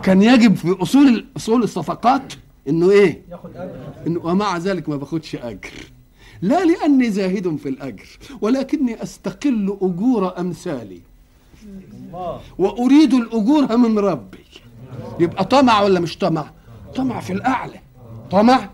كان 0.03 0.23
يجب 0.23 0.55
في 0.55 0.77
أصول 0.83 1.25
أصول 1.37 1.63
الصفقات 1.63 2.33
إنه 2.69 2.91
إيه؟ 2.91 3.23
إنه 4.07 4.21
ومع 4.27 4.59
ذلك 4.59 4.89
ما 4.89 4.97
باخدش 4.97 5.37
أجر. 5.37 5.73
لا 6.43 6.65
لأني 6.65 7.11
زاهد 7.11 7.57
في 7.57 7.69
الأجر 7.69 8.07
ولكني 8.41 9.03
أستقل 9.03 9.77
أجور 9.83 10.39
أمثالي. 10.39 11.01
وأريد 12.59 13.15
الأجور 13.15 13.77
من 13.77 13.99
ربي 13.99 14.45
يبقى 15.21 15.45
طمع 15.45 15.83
ولا 15.83 16.01
مش 16.01 16.19
طمع؟ 16.19 16.51
طمع 16.95 17.21
في 17.21 17.33
الأعلى. 17.33 17.81
طمع 18.31 18.71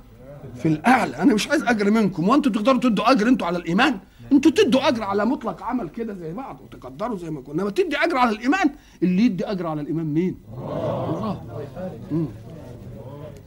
في 0.56 0.68
الأعلى. 0.68 1.16
أنا 1.16 1.34
مش 1.34 1.48
عايز 1.48 1.62
أجر 1.62 1.90
منكم. 1.90 2.28
وأنتوا 2.28 2.52
تقدروا 2.52 2.80
تدوا 2.80 3.10
أجر 3.10 3.28
أنتوا 3.28 3.46
على 3.46 3.58
الإيمان. 3.58 3.98
أنتوا 4.32 4.50
تدوا 4.50 4.88
أجر 4.88 5.02
على 5.02 5.24
مطلق 5.24 5.62
عمل 5.62 5.88
كده 5.88 6.14
زي 6.14 6.32
بعض 6.32 6.60
وتقدروا 6.60 7.16
زي 7.16 7.30
ما 7.30 7.40
كنا 7.40 7.54
إنما 7.62 7.70
تدي 7.70 7.96
أجر 7.96 8.16
على 8.16 8.30
الإيمان. 8.30 8.70
اللي 9.02 9.22
يدي 9.22 9.44
أجر 9.44 9.66
على 9.66 9.80
الإيمان 9.80 10.06
مين؟ 10.06 10.36
الله. 11.08 11.42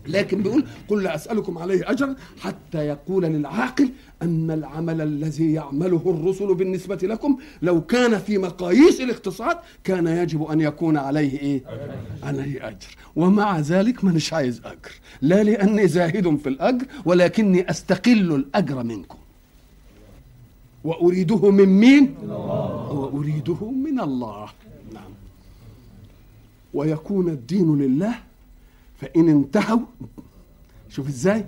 لكن 0.07 0.43
بيقول 0.43 0.65
قل 0.87 1.03
لا 1.03 1.15
أسألكم 1.15 1.57
عليه 1.57 1.91
أجرا 1.91 2.15
حتى 2.39 2.77
يقول 2.77 3.23
للعاقل 3.23 3.89
أن 4.21 4.51
العمل 4.51 5.01
الذي 5.01 5.53
يعمله 5.53 6.01
الرسل 6.05 6.55
بالنسبة 6.55 6.95
لكم 7.03 7.37
لو 7.61 7.81
كان 7.81 8.19
في 8.19 8.37
مقاييس 8.37 9.01
الاقتصاد 9.01 9.57
كان 9.83 10.07
يجب 10.07 10.43
أن 10.43 10.61
يكون 10.61 10.97
عليه 10.97 11.39
إيه؟ 11.39 11.63
عليه 12.23 12.67
أجر. 12.67 12.87
ومع 13.15 13.59
ذلك 13.59 14.03
مانيش 14.03 14.33
عايز 14.33 14.61
أجر؟ 14.65 14.91
لا 15.21 15.43
لأني 15.43 15.87
زاهد 15.87 16.37
في 16.37 16.49
الأجر 16.49 16.85
ولكني 17.05 17.69
أستقل 17.69 18.35
الأجر 18.35 18.83
منكم. 18.83 19.17
وأريده 20.83 21.51
من 21.51 21.65
مين؟ 21.69 22.15
وأريده 22.91 23.71
من 23.71 23.99
الله. 23.99 24.49
نعم. 24.93 25.11
ويكون 26.73 27.29
الدين 27.29 27.77
لله 27.77 28.15
فإن 29.03 29.29
انتهوا 29.29 29.79
شوف 30.89 31.07
إزاي 31.07 31.45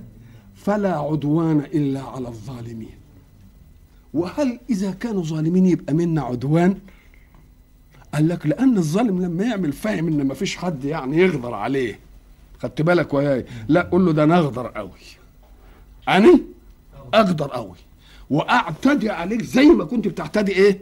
فلا 0.56 0.98
عدوان 0.98 1.60
إلا 1.60 2.02
على 2.02 2.28
الظالمين. 2.28 2.96
وهل 4.14 4.60
إذا 4.70 4.92
كانوا 4.92 5.24
ظالمين 5.24 5.66
يبقى 5.66 5.94
منا 5.94 6.22
عدوان؟ 6.22 6.78
قال 8.14 8.28
لك 8.28 8.46
لأن 8.46 8.78
الظالم 8.78 9.22
لما 9.22 9.44
يعمل 9.44 9.74
فاهم 9.74 10.08
إن 10.08 10.28
ما 10.28 10.34
فيش 10.34 10.58
حد 10.58 10.86
يعني 10.86 11.18
يغدر 11.18 11.54
عليه. 11.54 12.00
خدت 12.60 12.82
بالك 12.82 13.14
وياي 13.14 13.46
لا 13.68 13.82
قول 13.82 14.06
له 14.06 14.12
ده 14.12 14.24
أنا 14.24 14.38
أغدر 14.38 14.68
قوي. 14.68 14.90
أنا 16.08 16.40
أغدر 17.14 17.48
قوي. 17.48 17.76
وأعتدي 18.30 19.10
عليك 19.10 19.42
زي 19.42 19.66
ما 19.66 19.86
كنت 19.86 20.08
بتعتدي 20.08 20.52
إيه؟ 20.52 20.80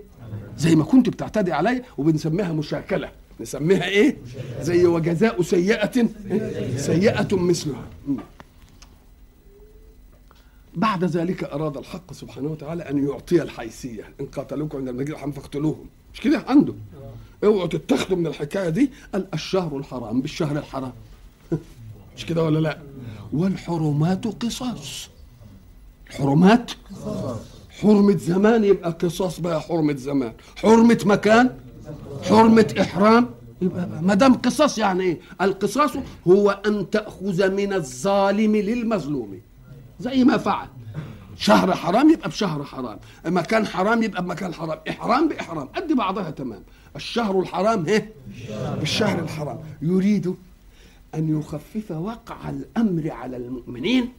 زي 0.57 0.75
ما 0.75 0.83
كنت 0.83 1.09
بتعتدي 1.09 1.51
عليا 1.51 1.83
وبنسميها 1.97 2.53
مشاكلة. 2.53 3.11
نسميها 3.39 3.85
إيه؟ 3.85 4.17
زي 4.61 4.85
وجزاء 4.85 5.41
سيئة 5.41 6.09
سيئة 6.77 7.35
مثلها. 7.35 7.85
بعد 10.75 11.03
ذلك 11.03 11.43
أراد 11.43 11.77
الحق 11.77 12.13
سبحانه 12.13 12.47
وتعالى 12.47 12.89
أن 12.89 13.07
يعطي 13.07 13.41
الحيثية. 13.41 14.03
إن 14.21 14.25
قاتلوكم 14.25 14.77
عند 14.77 14.87
المسجد 14.87 15.09
الحرام 15.09 15.31
فاقتلوهم. 15.31 15.85
مش 16.13 16.21
كده 16.21 16.43
عنده 16.47 16.73
اوعوا 17.43 17.67
تتخذوا 17.67 18.17
من 18.17 18.27
الحكاية 18.27 18.69
دي 18.69 18.91
الشهر 19.33 19.77
الحرام 19.77 20.21
بالشهر 20.21 20.57
الحرام. 20.57 20.93
مش 22.17 22.25
كده 22.25 22.43
ولا 22.43 22.59
لا؟ 22.59 22.79
والحرمات 23.33 24.27
قصاص. 24.27 25.09
الحرمات 26.09 26.71
حرمة 27.81 28.17
زمان 28.17 28.63
يبقى 28.63 28.91
قصاص 28.91 29.39
بقى 29.39 29.61
حرمة 29.61 29.95
زمان. 29.95 30.33
حرمة 30.55 30.99
مكان؟ 31.05 31.55
حرمة 32.23 32.75
إحرام؟ 32.81 33.29
يبقى 33.61 33.89
ما 34.01 34.13
دام 34.13 34.33
قصاص 34.33 34.77
يعني 34.77 35.03
إيه؟ 35.03 35.19
القصاص 35.41 35.91
هو 36.27 36.61
أن 36.65 36.89
تأخذ 36.89 37.51
من 37.51 37.73
الظالم 37.73 38.55
للمظلوم. 38.55 39.39
زي 39.99 40.23
ما 40.23 40.37
فعل. 40.37 40.67
شهر 41.37 41.73
حرام 41.73 42.09
يبقى 42.09 42.29
بشهر 42.29 42.63
حرام. 42.63 42.99
مكان 43.25 43.65
حرام 43.65 44.03
يبقى 44.03 44.23
بمكان 44.23 44.53
حرام. 44.53 44.79
إحرام 44.89 45.27
بإحرام. 45.27 45.67
قد 45.67 45.93
بعضها 45.93 46.31
تمام. 46.31 46.63
الشهر 46.95 47.39
الحرام 47.39 47.85
هي 47.85 48.05
بالشهر 48.79 49.19
الحرام. 49.19 49.59
يريد 49.81 50.35
أن 51.15 51.39
يخفف 51.39 51.91
وقع 51.91 52.49
الأمر 52.49 53.11
على 53.11 53.37
المؤمنين 53.37 54.09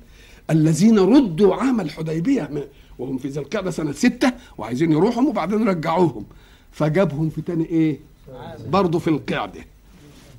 الذين 0.50 0.98
ردوا 0.98 1.55
عام 1.55 1.81
الحديبية. 1.81 2.68
وهم 2.98 3.18
في 3.18 3.38
القعدة 3.38 3.70
سنة 3.70 3.92
ستة 3.92 4.33
وعايزين 4.59 4.92
يروحوا 4.92 5.22
وبعدين 5.22 5.68
رجعوهم. 5.68 6.24
فجابهم 6.75 7.31
في 7.31 7.43
تاني 7.43 7.65
إيه؟ 7.65 7.99
برضه 8.67 8.99
في 8.99 9.09
القعدة. 9.09 9.67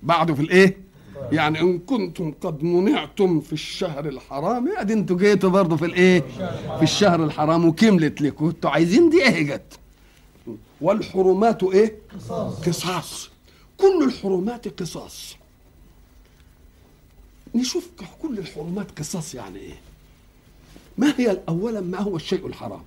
بعده 0.03 0.33
في 0.33 0.41
الإيه؟ 0.41 0.77
يعني 1.31 1.61
إن 1.61 1.79
كنتم 1.79 2.33
قد 2.41 2.63
منعتم 2.63 3.41
في 3.41 3.53
الشهر 3.53 4.09
الحرام. 4.09 4.77
ادي 4.77 4.93
أنتوا 4.93 5.17
جيتوا 5.17 5.49
برضه 5.49 5.75
في 5.75 5.85
الإيه؟ 5.85 6.19
في 6.77 6.83
الشهر 6.83 7.23
الحرام 7.23 7.65
وكملت 7.65 8.21
لكم. 8.21 8.45
أنتوا 8.45 8.69
عايزين 8.69 9.09
دي 9.09 9.23
إيه 9.23 9.41
جت؟ 9.41 9.79
والحرمات 10.81 11.63
إيه؟ 11.63 11.95
قصاص. 12.65 13.29
كل 13.77 14.03
الحرمات 14.03 14.81
قصاص. 14.81 15.35
نشوف 17.55 17.89
كل 18.21 18.39
الحرمات 18.39 18.99
قصاص 18.99 19.35
يعني 19.35 19.59
إيه؟ 19.59 19.75
ما 20.97 21.13
هي 21.17 21.39
اولا 21.49 21.81
ما 21.81 21.99
هو 21.99 22.15
الشيء 22.15 22.47
الحرام؟ 22.47 22.83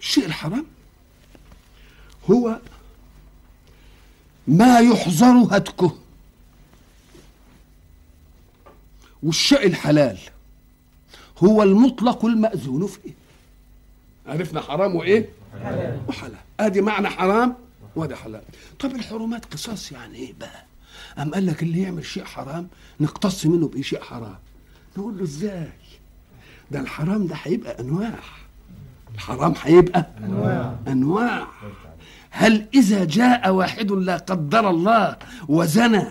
الشيء 0.00 0.26
الحرام 0.26 0.66
هو 2.30 2.58
ما 4.46 4.78
يحظر 4.78 5.46
هتكه. 5.56 5.96
والشيء 9.22 9.66
الحلال 9.66 10.18
هو 11.38 11.62
المطلق 11.62 12.24
المأذون 12.24 12.86
فيه. 12.86 13.10
عرفنا 14.26 14.60
حرام 14.60 14.94
وإيه؟ 14.96 15.28
حلال. 15.64 16.00
وحلال. 16.08 16.34
آدي 16.60 16.80
معنى 16.80 17.08
حرام 17.08 17.54
وده 17.96 18.16
حلال. 18.16 18.42
طب 18.80 18.90
الحرمات 18.90 19.44
قصاص 19.44 19.92
يعني 19.92 20.18
إيه 20.18 20.32
بقى؟ 20.40 20.64
أم 21.18 21.34
قال 21.34 21.46
لك 21.46 21.62
اللي 21.62 21.82
يعمل 21.82 22.04
شيء 22.04 22.24
حرام 22.24 22.68
نقتص 23.00 23.46
منه 23.46 23.68
بأي 23.68 23.82
شيء 23.82 24.00
حرام؟ 24.02 24.36
نقول 24.96 25.18
له 25.18 25.22
إزاي؟ 25.24 25.68
ده 26.70 26.80
الحرام 26.80 27.26
ده 27.26 27.34
هيبقى 27.42 27.80
أنواع. 27.80 28.18
الحرام 29.14 29.54
هيبقى 29.62 30.06
أنواع. 30.24 30.76
أنواع. 30.88 31.46
هل 32.34 32.66
إذا 32.74 33.04
جاء 33.04 33.50
واحد 33.50 33.92
لا 33.92 34.16
قدر 34.16 34.70
الله 34.70 35.16
وزنى 35.48 36.04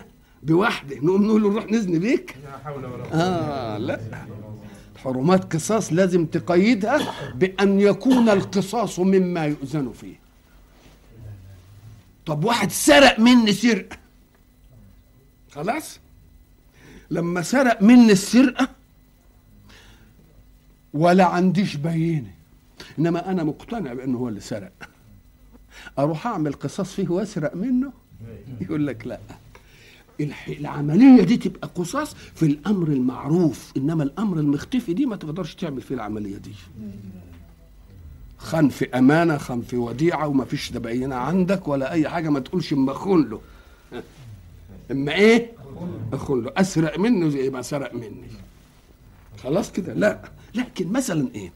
بواحده 0.43 0.95
نقوم 0.95 1.25
نقول 1.25 1.43
له 1.43 1.49
نروح 1.49 1.71
نزني 1.71 1.99
بيك. 1.99 2.36
آه 3.13 3.77
لا. 3.77 3.99
حرمات 4.97 5.53
قصاص 5.53 5.93
لازم 5.93 6.25
تقيدها 6.25 7.13
بأن 7.36 7.79
يكون 7.79 8.29
القصاص 8.29 8.99
مما 8.99 9.45
يؤذن 9.45 9.91
فيه. 10.01 10.15
طب 12.25 12.43
واحد 12.43 12.71
سرق 12.71 13.19
مني 13.19 13.53
سرقة. 13.53 13.97
خلاص؟ 15.51 15.99
لما 17.12 17.41
سرق 17.41 17.81
مني 17.81 18.12
السرقة 18.12 18.67
ولا 20.93 21.25
عنديش 21.25 21.75
بينه 21.75 22.31
إنما 22.99 23.31
أنا 23.31 23.43
مقتنع 23.43 23.93
بأنه 23.93 24.17
هو 24.17 24.29
اللي 24.29 24.39
سرق. 24.39 24.71
أروح 25.99 26.27
أعمل 26.27 26.53
قصاص 26.53 26.93
فيه 26.93 27.10
وأسرق 27.10 27.55
منه؟ 27.55 27.91
يقول 28.62 28.88
لك 28.88 29.07
لا. 29.07 29.19
العملية 30.47 31.23
دي 31.23 31.38
تبقى 31.38 31.69
قصاص 31.75 32.13
في 32.13 32.45
الأمر 32.45 32.88
المعروف 32.88 33.71
إنما 33.77 34.03
الأمر 34.03 34.39
المختفي 34.39 34.93
دي 34.93 35.05
ما 35.05 35.15
تقدرش 35.15 35.55
تعمل 35.55 35.81
فيه 35.81 35.95
العملية 35.95 36.38
دي. 36.38 36.51
أمانة 38.95 39.38
خان 39.38 39.62
في 39.62 39.77
وديعة 39.77 40.27
وما 40.27 40.45
فيش 40.45 40.69
تبينة 40.69 41.15
عندك 41.15 41.67
ولا 41.67 41.91
أي 41.91 42.10
حاجة 42.10 42.29
ما 42.29 42.39
تقولش 42.39 42.73
أما 42.73 42.91
أخون 42.91 43.29
له. 43.29 43.41
أما 44.91 45.12
إيه؟ 45.13 45.51
أخون 46.13 46.43
له. 46.43 46.51
أسرق 46.57 46.99
منه 46.99 47.29
زي 47.29 47.49
ما 47.49 47.62
سرق 47.62 47.93
مني. 47.93 48.27
خلاص 49.43 49.71
كده؟ 49.71 49.93
لا. 49.93 50.31
لكن 50.55 50.91
مثلا 50.91 51.27
إيه؟ 51.36 51.51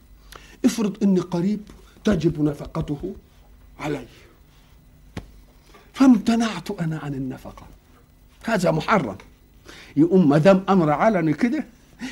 افرض 0.64 0.96
اني 1.02 1.20
قريب 1.20 1.60
تجب 2.04 2.42
نفقته. 2.42 3.14
علي. 3.80 4.06
فامتنعت 5.92 6.70
أنا 6.70 6.98
عن 6.98 7.14
النفقة. 7.14 7.66
هذا 8.44 8.70
محرم. 8.70 9.16
يقوم 9.96 10.28
ما 10.28 10.38
دام 10.38 10.64
أمر 10.68 10.90
علني 10.90 11.32
كده 11.32 11.66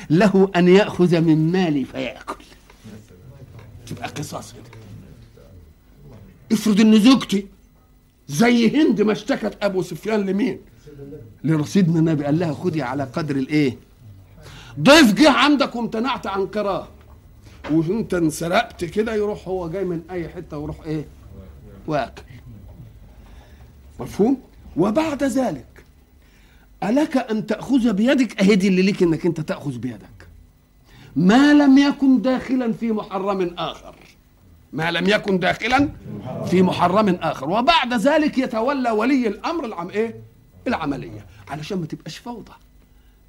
له 0.09 0.51
أن 0.55 0.67
يأخذ 0.67 1.21
من 1.21 1.51
مالي 1.51 1.85
فيأكل. 1.85 2.43
تبقى 3.87 4.07
قصاص 4.07 4.53
كده. 4.53 4.79
افرض 6.51 6.79
إن 6.79 6.99
زوجتي 6.99 7.47
زي 8.27 8.81
هند 8.81 9.01
ما 9.01 9.11
اشتكت 9.11 9.57
أبو 9.61 9.81
سفيان 9.81 10.25
لمين؟ 10.25 10.59
لرصيدنا 11.43 11.99
النبي. 11.99 12.25
قال 12.25 12.39
لها 12.39 12.53
خدي 12.53 12.81
على 12.81 13.03
قدر 13.03 13.35
الإيه؟ 13.35 13.77
ضيف 14.79 15.13
جه 15.13 15.31
عندك 15.31 15.75
وامتنعت 15.75 16.27
عن 16.27 16.47
قراه 16.47 16.87
وانت 17.71 18.13
انسرقت 18.13 18.85
كده 18.85 19.15
يروح 19.15 19.47
هو 19.47 19.69
جاي 19.69 19.85
من 19.85 20.01
أي 20.11 20.29
حتة 20.29 20.57
ويروح 20.57 20.81
إيه؟ 20.85 21.05
واكل 21.87 22.21
مفهوم؟ 23.99 24.37
وبعد 24.77 25.23
ذلك 25.23 25.65
ألك 26.83 27.17
أن 27.17 27.45
تأخذ 27.45 27.93
بيدك؟ 27.93 28.41
أهدي 28.41 28.67
اللي 28.67 28.81
ليك 28.81 29.03
أنك 29.03 29.25
أنت 29.25 29.41
تأخذ 29.41 29.77
بيدك. 29.77 30.27
ما 31.15 31.53
لم 31.53 31.77
يكن 31.77 32.21
داخلا 32.21 32.73
في 32.73 32.91
محرم 32.91 33.55
آخر. 33.57 33.95
ما 34.73 34.91
لم 34.91 35.09
يكن 35.09 35.39
داخلا 35.39 35.89
في 36.45 36.61
محرم 36.61 37.09
آخر. 37.09 37.49
وبعد 37.49 37.93
ذلك 37.93 38.37
يتولى 38.37 38.91
ولي 38.91 39.27
الأمر 39.27 39.65
العم 39.65 39.89
إيه؟ 39.89 40.15
العملية. 40.67 41.25
علشان 41.47 41.77
ما 41.77 41.85
تبقاش 41.85 42.17
فوضى. 42.17 42.51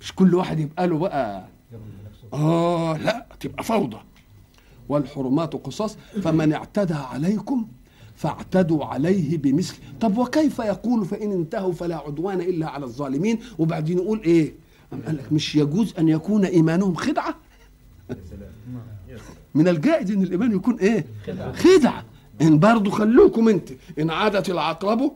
مش 0.01 0.12
كل 0.14 0.35
واحد 0.35 0.61
يبقى 0.61 0.87
له 0.87 0.99
بقى. 0.99 1.45
آه 2.33 2.97
لا 2.97 3.27
تبقى 3.40 3.64
فوضى. 3.64 3.99
والحرمات 4.88 5.53
قصاص. 5.53 5.97
فمن 6.23 6.53
اعتدى 6.53 6.95
عليكم 6.95 7.69
فاعتدوا 8.16 8.85
عليه 8.85 9.38
بمثل. 9.38 9.74
طب 10.00 10.18
وكيف 10.18 10.59
يقول 10.59 11.05
فإن 11.05 11.33
انتهوا 11.33 11.72
فلا 11.72 11.96
عدوان 11.96 12.40
إلا 12.40 12.68
على 12.68 12.85
الظالمين؟ 12.85 13.38
وبعدين 13.59 13.98
يقول 13.98 14.20
إيه؟ 14.24 14.52
قال 15.07 15.16
لك 15.16 15.33
مش 15.33 15.57
يجوز 15.57 15.94
أن 15.98 16.09
يكون 16.09 16.44
إيمانهم 16.44 16.94
خدعة. 16.94 17.35
من 19.55 19.68
الجائز 19.68 20.11
إن 20.11 20.22
الإيمان 20.22 20.52
يكون 20.52 20.79
إيه؟ 20.79 21.07
خدعة. 21.55 22.05
إن 22.42 22.59
برضه 22.59 22.90
خلوكم 22.90 23.48
أنت. 23.48 23.68
إن 23.98 24.11
عادت 24.11 24.50
العقرب 24.50 25.12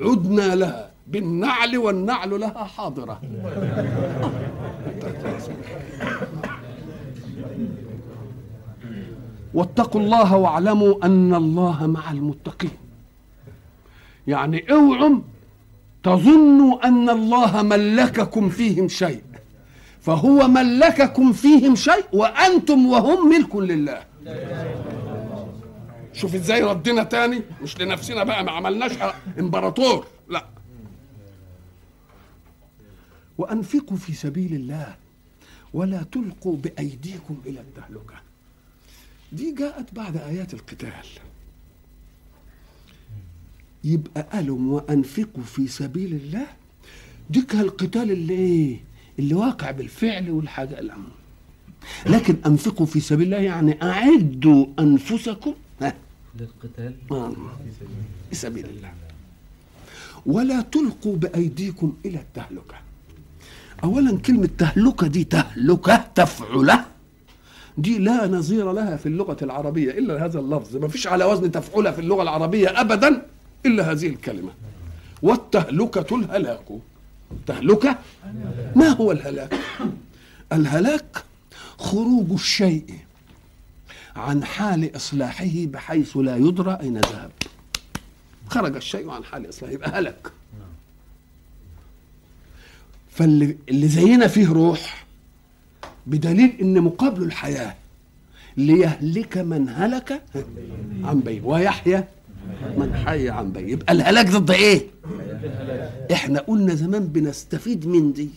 عدنا 0.00 0.54
لها. 0.54 0.90
بالنعل 1.06 1.78
والنعل 1.78 2.40
لها 2.40 2.64
حاضرة. 2.64 3.20
واتقوا 9.54 10.00
الله 10.00 10.36
واعلموا 10.36 11.06
أن 11.06 11.34
الله 11.34 11.86
مع 11.86 12.10
المتقين. 12.10 12.70
يعني 14.26 14.72
اوعوا 14.72 15.20
تظنوا 16.02 16.88
أن 16.88 17.10
الله 17.10 17.62
ملككم 17.62 18.48
فيهم 18.48 18.88
شيء. 18.88 19.22
فهو 20.00 20.48
ملككم 20.48 21.32
فيهم 21.32 21.74
شيء 21.74 22.04
وأنتم 22.12 22.86
وهم 22.86 23.28
ملك 23.28 23.56
لله. 23.56 24.02
شوف 26.12 26.34
إزاي 26.34 26.62
ردنا 26.62 27.02
تاني. 27.02 27.42
مش 27.62 27.80
لنفسنا 27.80 28.24
بقى 28.24 28.44
ما 28.44 28.50
عملناش 28.52 28.92
إمبراطور. 29.38 30.06
لا. 30.28 30.44
وأنفقوا 33.38 33.96
في 33.96 34.12
سبيل 34.12 34.54
الله 34.54 34.94
ولا 35.74 36.02
تلقوا 36.12 36.56
بأيديكم 36.56 37.36
إلى 37.46 37.60
التهلكة. 37.60 38.29
دي 39.32 39.54
جاءت 39.58 39.94
بعد 39.94 40.16
آيات 40.16 40.54
القتال. 40.54 40.92
يبقى 43.84 44.26
قالوا 44.32 44.58
وأنفقوا 44.74 45.42
في 45.42 45.68
سبيل 45.68 46.14
الله؟ 46.14 46.46
دي 47.30 47.42
كان 47.42 47.60
القتال 47.60 48.10
اللي 48.10 48.34
إيه؟ 48.34 48.80
اللي 49.18 49.34
واقع 49.34 49.70
بالفعل 49.70 50.30
والحاجة 50.30 50.78
الأمر. 50.80 51.10
لكن 52.06 52.36
أنفقوا 52.46 52.86
في 52.86 53.00
سبيل 53.00 53.26
الله 53.26 53.36
يعني 53.36 53.82
أعدوا 53.82 54.66
أنفسكم. 54.78 55.54
ها؟ 55.82 55.94
للقتال؟ 56.40 56.94
آه. 57.12 57.32
في 58.30 58.36
سبيل 58.36 58.66
الله. 58.66 58.92
ولا 60.26 60.60
تلقوا 60.60 61.16
بأيديكم 61.16 61.96
إلى 62.06 62.18
التهلكة. 62.18 62.74
اولا 63.84 64.18
كلمة 64.18 64.48
تهلكة 64.58 65.06
دي 65.06 65.24
تهلكة 65.24 65.96
تفعلة. 65.96 66.86
دي 67.80 67.98
لا 67.98 68.26
نظير 68.26 68.72
لها 68.72 68.96
في 68.96 69.06
اللغة 69.06 69.36
العربية 69.42 69.90
إلا 69.90 70.24
هذا 70.24 70.38
اللفظ. 70.38 70.76
ما 70.76 70.88
فيش 70.88 71.06
على 71.06 71.24
وزن 71.24 71.52
تفعله 71.52 71.90
في 71.90 72.00
اللغة 72.00 72.22
العربية 72.22 72.80
ابدا 72.80 73.22
إلا 73.66 73.92
هذه 73.92 74.06
الكلمة. 74.06 74.50
والتهلكة 75.22 76.16
الهلاك. 76.16 76.64
تهلكة؟ 77.46 77.98
ما 78.76 78.88
هو 78.88 79.12
الهلاك؟ 79.12 79.54
الهلاك 80.52 81.24
خروج 81.78 82.32
الشيء 82.32 82.84
عن 84.16 84.44
حال 84.44 84.96
إصلاحه 84.96 85.50
بحيث 85.54 86.16
لا 86.16 86.36
يدرى 86.36 86.78
أين 86.82 86.98
ذهب. 86.98 87.30
خرج 88.48 88.76
الشيء 88.76 89.10
عن 89.10 89.24
حال 89.24 89.48
إصلاحه 89.48 89.74
يبقى 89.74 89.90
هلك. 89.90 90.32
فاللي 93.10 93.56
اللي 93.68 93.88
زينا 93.88 94.26
فيه 94.26 94.48
روح 94.48 95.06
بدليل 96.06 96.56
إن 96.60 96.80
مقابله 96.80 97.24
الحياة 97.24 97.74
ليهلك 98.56 99.38
من 99.38 99.68
هلك 99.68 100.22
عن 101.04 101.20
بين 101.20 101.44
ويحيى 101.44 102.04
من 102.76 102.94
حي 103.06 103.28
عن 103.28 103.52
بين 103.52 103.68
يبقى 103.68 103.92
الهلاك 103.92 104.26
ضد 104.30 104.50
إيه؟ 104.50 104.86
إحنا 106.12 106.40
قلنا 106.40 106.74
زمان 106.74 107.06
بنستفيد 107.06 107.86
من 107.86 108.12
دي 108.12 108.28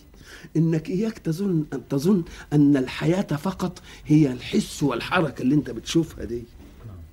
إنك 0.56 0.88
إياك 0.90 1.18
تظن 1.18 1.64
ان 1.72 1.80
تظن 1.90 2.22
أن 2.52 2.76
الحياة 2.76 3.22
فقط 3.22 3.82
هي 4.06 4.32
الحس 4.32 4.82
والحركة 4.82 5.42
اللي 5.42 5.54
أنت 5.54 5.70
بتشوفها 5.70 6.24
دي. 6.24 6.42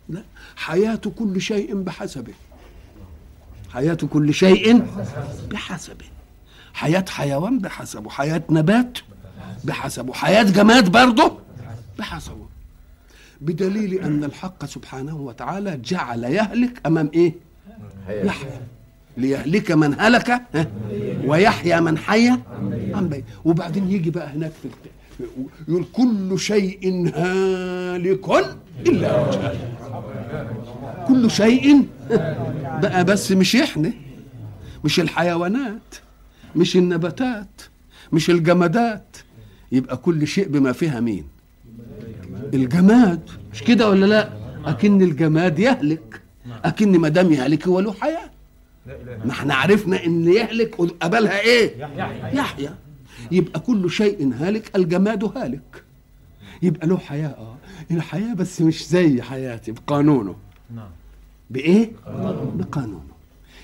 لا 0.10 0.24
حياة 0.56 0.96
كل 0.96 1.42
شيء 1.42 1.76
بحسبه. 1.76 2.34
حياة 3.70 3.94
كل 3.94 4.34
شيء 4.34 4.86
بحسبه. 5.52 6.06
حياة 6.74 7.06
حيوان 7.10 7.60
بحسبه. 7.60 8.10
حياة 8.10 8.44
نبات 8.50 8.98
بحسبه 9.64 10.14
حياه 10.14 10.44
جماد 10.44 10.92
برضه 10.92 11.38
بحسبه 12.00 12.46
بدليل 13.42 13.94
أن 13.94 14.24
الحق 14.24 14.66
سبحانه 14.66 15.16
وتعالى 15.18 15.78
جعل 15.78 16.24
يهلك 16.24 16.82
أمام 16.86 17.12
إيه؟ 17.14 17.34
يحيى. 18.10 18.50
ليهلك 19.18 19.72
من 19.72 19.96
هلك؟ 20.00 20.42
ويحيى 21.26 21.82
من 21.82 21.98
حي 21.98 22.30
عن 22.94 23.10
بين 23.10 23.24
وبعدين 23.46 23.92
يجي 23.92 24.10
بقى 24.10 24.28
هناك 24.28 24.52
في 24.62 24.70
يقول 25.68 25.86
كل 25.94 26.40
شيء 26.40 27.12
هالك 27.16 28.30
إلا 28.88 29.22
وجهه. 29.22 29.56
كل 31.08 31.32
شيء 31.32 31.88
بقى 32.84 33.04
بس 33.06 33.32
مش 33.32 33.56
إحنا. 33.56 33.92
مش 34.84 35.00
الحيوانات 35.00 35.96
مش 36.56 36.76
النباتات 36.76 37.62
مش 38.12 38.30
الجمادات 38.30 39.18
يبقى 39.72 39.98
كل 39.98 40.28
شيء 40.28 40.48
بما 40.48 40.72
فيها 40.72 41.00
مين؟ 41.00 41.24
الجماد. 42.54 43.30
مش 43.54 43.64
كده 43.64 43.90
ولا 43.90 44.06
لا؟ 44.06 44.30
أكن 44.66 45.02
الجماد 45.02 45.60
يهلك. 45.60 46.22
أكن 46.66 47.00
ما 47.00 47.10
دام 47.10 47.32
يهلك 47.34 47.68
هو 47.68 47.80
له 47.80 47.94
حياة. 47.94 48.30
ما 49.26 49.32
إحنا 49.32 49.54
عرفنا 49.56 50.06
إن 50.06 50.28
يهلك 50.28 50.76
قبلها 51.02 51.40
إيه؟ 51.40 51.86
يحيى. 52.34 52.70
يبقى 53.32 53.60
كل 53.60 53.92
شيء 53.92 54.34
هالك 54.34 54.76
الجماد 54.76 55.24
هالك. 55.38 55.84
يبقى 56.62 56.88
له 56.88 56.98
حياة 56.98 57.28
آه. 57.30 57.58
الحياة 57.92 58.34
بس 58.34 58.62
مش 58.62 58.88
زي 58.88 59.22
حياتي 59.22 59.72
بقانونه. 59.72 60.36
بإيه؟ 61.50 61.92
بقانونه. 62.56 63.12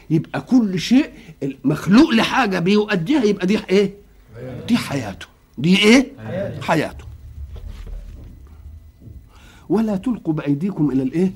يبقى 0.09 0.41
كل 0.41 0.79
شيء 0.79 1.09
مخلوق 1.63 2.09
لحاجة 2.13 2.59
بيؤديها 2.59 3.23
يبقى 3.23 3.47
دي 3.47 3.59
إيه؟ 3.69 3.93
دي 4.67 4.77
حياته. 4.77 5.25
دي 5.57 5.77
إيه؟ 5.83 6.11
حياته. 6.61 7.05
ولا 9.69 9.97
تلقوا 9.97 10.33
بأيديكم 10.33 10.91
إلى 10.91 11.03
الإيه؟ 11.03 11.31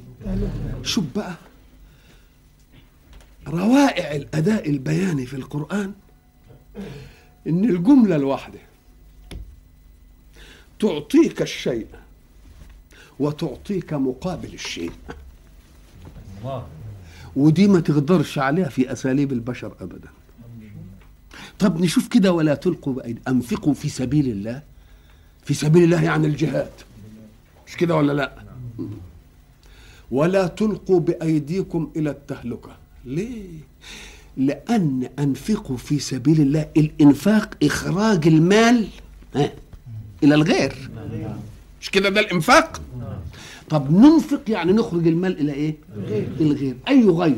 شوف 0.84 1.06
بقى. 1.16 1.36
روائع 3.48 4.16
الأداء 4.16 4.70
البياني 4.70 5.26
في 5.26 5.36
القرآن 5.36 5.94
إن 7.48 7.66
الجملة 7.70 8.16
الواحدة 8.16 8.60
تعطيك 10.80 11.42
الشيء 11.42 11.88
وتعطيك 13.20 13.94
مقابل 13.94 14.54
الشيء. 14.54 14.92
ودي 17.36 17.68
ما 17.68 17.80
تقدرش 17.80 18.38
عليها 18.40 18.70
في 18.70 18.92
أساليب 18.92 19.32
البشر 19.32 19.76
ابدا. 19.82 20.10
طب 21.60 21.82
نشوف 21.82 22.08
كده 22.08 22.32
ولا 22.34 22.54
تلقوا 22.56 22.94
بأيدي 22.94 23.22
أنفقوا 23.28 23.74
في 23.74 23.90
سبيل 23.90 24.28
الله؟ 24.28 24.62
في 25.44 25.54
سبيل 25.54 25.84
الله 25.84 26.04
يعني 26.04 26.28
الجهاد. 26.28 26.70
مش 27.68 27.78
كده 27.78 27.96
ولا 27.96 28.14
لا؟ 28.14 28.32
ولا 30.12 30.48
تلقوا 30.48 31.00
بأيديكم 31.00 31.92
إلى 31.96 32.10
التهلكة. 32.10 32.70
ليه؟ 33.06 33.44
لأن 34.38 35.10
أنفقوا 35.20 35.78
في 35.78 36.00
سبيل 36.00 36.42
الله 36.42 36.68
الإنفاق 36.78 37.54
إخراج 37.64 38.28
المال 38.28 38.88
ها 39.36 39.52
إلى 40.24 40.36
الغير. 40.36 40.90
مش 41.82 41.90
كده 41.90 42.10
ده 42.10 42.20
الإنفاق؟ 42.20 42.82
طب 43.70 43.92
ننفق 43.92 44.42
يعني 44.48 44.74
نخرج 44.74 45.08
المال 45.08 45.40
إلى 45.40 45.54
إيه؟ 45.54 45.76
الغير. 46.42 46.76
أي 46.88 47.06
غير؟ 47.10 47.36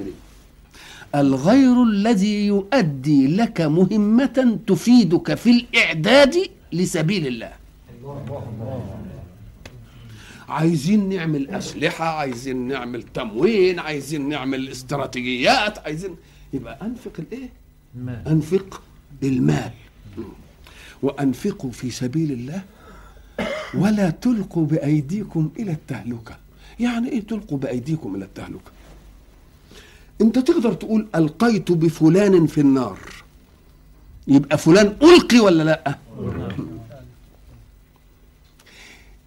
الغير 1.15 1.83
الذي 1.83 2.45
يؤدي 2.47 3.27
لك 3.27 3.61
مهمة 3.61 4.59
تفيدك 4.67 5.33
في 5.33 5.49
الإعداد 5.51 6.35
لسبيل 6.73 7.27
الله. 7.27 7.51
عايزين 10.49 11.09
نعمل 11.09 11.49
أسلحة 11.49 12.05
عايزين 12.05 12.67
نعمل 12.67 13.03
تموين 13.03 13.79
عايزين 13.79 14.29
نعمل 14.29 14.69
استراتيجيات 14.69 15.79
عايزين 15.79 16.15
يبقى 16.53 16.77
أنفق 16.81 17.11
الإيه؟ 17.19 17.49
أنفق 18.27 18.81
المال. 19.23 19.71
وأنفقوا 21.03 21.71
في 21.71 21.91
سبيل 21.91 22.31
الله. 22.31 22.61
ولا 23.73 24.09
تلقوا 24.09 24.65
بأيديكم 24.65 25.49
إلى 25.59 25.71
التهلكة. 25.71 26.37
يعني 26.79 27.09
إيه 27.09 27.21
تلقوا 27.21 27.57
بأيديكم 27.57 28.15
إلى 28.15 28.25
التهلكة؟ 28.25 28.71
أنت 30.21 30.39
تقدر 30.39 30.73
تقول 30.73 31.07
ألقيت 31.15 31.71
بفلان 31.71 32.47
في 32.47 32.61
النار. 32.61 32.99
يبقى 34.27 34.57
فلان 34.57 34.95
ألقي 35.03 35.39
ولا 35.39 35.63
لأ؟ 35.63 35.97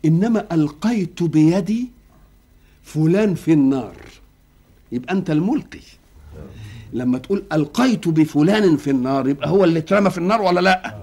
إنما 0.05 0.46
ألقيت 0.53 1.22
بيدي 1.22 1.88
فلان 2.83 3.35
في 3.35 3.53
النار. 3.53 3.94
يبقى 4.92 5.14
أنت 5.14 5.31
الملقي. 5.31 5.81
لما 6.92 7.18
تقول 7.18 7.44
ألقيت 7.53 8.09
بفلان 8.09 8.77
في 8.77 8.90
النار 8.90 9.29
يبقى 9.29 9.49
هو 9.49 9.64
اللي 9.64 9.79
اترمى 9.79 10.11
في 10.11 10.18
النار 10.18 10.42
ولا 10.42 10.61
لأ؟ 10.61 10.96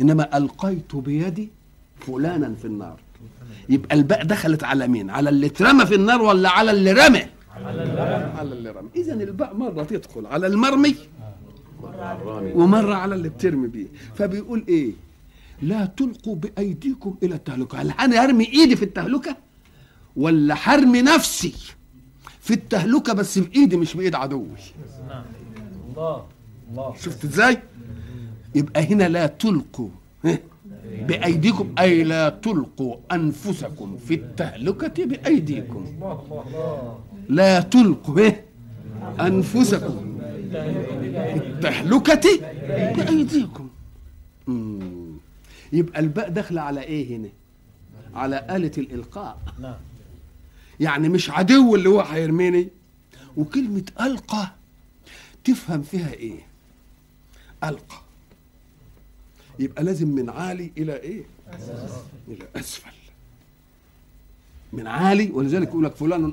إنما 0.00 0.36
ألقيت 0.36 0.96
بيدي 0.96 1.48
فلانا 2.06 2.54
في 2.54 2.64
النار. 2.64 2.96
يبقى 3.68 3.96
الباء 3.96 4.24
دخلت 4.24 4.64
على 4.64 4.88
مين؟ 4.88 5.10
على 5.10 5.30
اللي 5.30 5.46
اترمى 5.46 5.86
في 5.86 5.94
النار 5.94 6.22
ولا 6.22 6.48
على 6.50 6.70
اللي 6.70 6.92
رمى؟ 6.92 7.26
على 7.64 7.82
اللي 8.52 8.70
رمى 8.70 8.88
اذا 8.96 9.12
الباء 9.14 9.54
مرة 9.54 9.84
تدخل 9.84 10.26
على 10.26 10.46
المرمي 10.46 10.96
ومرة 12.54 12.94
على 12.94 13.14
اللي 13.14 13.28
بترمي 13.28 13.68
بيه. 13.68 13.86
فبيقول 14.14 14.64
إيه؟ 14.68 14.92
لا 15.62 15.86
تلقوا 15.86 16.36
بأيديكم 16.36 17.16
إلى 17.22 17.34
التهلكة. 17.34 17.78
هل 17.82 17.90
أنا 17.90 18.24
هرمي 18.24 18.44
إيدي 18.44 18.76
في 18.76 18.84
التهلكة 18.84 19.36
ولا 20.16 20.54
حرمي 20.54 21.02
نفسي 21.02 21.54
في 22.40 22.54
التهلكة 22.54 23.12
بس 23.12 23.38
بإيدي 23.38 23.76
مش 23.76 23.96
بإيد 23.96 24.14
عدوي؟ 24.14 24.46
الله 25.90 26.24
الله. 26.70 26.94
شفت 26.96 27.24
إزاي؟ 27.24 27.62
يبقى 28.54 28.82
هنا 28.82 29.08
لا 29.08 29.26
تلقوا. 29.26 29.88
ها؟ 30.24 30.38
بأيديكم 31.08 31.74
أي 31.78 32.04
لا 32.04 32.28
تلقوا 32.28 32.96
أنفسكم 33.12 33.96
في 33.96 34.14
الله 35.86 36.44
الله. 36.48 36.98
لا 37.28 37.60
تلقوا 37.60 38.30
في 39.42 41.36
التهلكة 41.36 42.40
بأيديكم. 42.96 43.68
مم. 44.46 45.16
يبقى 45.72 46.00
الباء 46.00 46.28
داخلة 46.28 46.60
على 46.60 46.80
إيه 46.82 47.16
هنا؟ 47.16 47.28
على 48.14 48.46
آلة 48.50 48.70
الإلقاء. 48.78 49.38
يعني 50.80 51.08
مش 51.08 51.30
عدو 51.30 51.74
اللي 51.74 51.88
هو 51.88 52.00
هيرميني. 52.00 52.68
وكلمة 53.36 53.82
ألقى 54.00 54.50
تفهم 55.44 55.82
فيها 55.82 56.12
إيه؟ 56.12 56.38
ألقى. 57.64 58.00
يبقى 59.58 59.84
لازم 59.84 60.08
من 60.08 60.30
عالي 60.30 60.70
إلى 60.78 60.96
إيه؟ 60.96 61.22
إلى 62.28 62.44
أسفل. 62.56 62.90
من 64.76 64.86
عالي 64.86 65.30
ولذلك 65.32 65.68
يقول 65.68 65.84
لك 65.84 65.94
فلان 65.94 66.24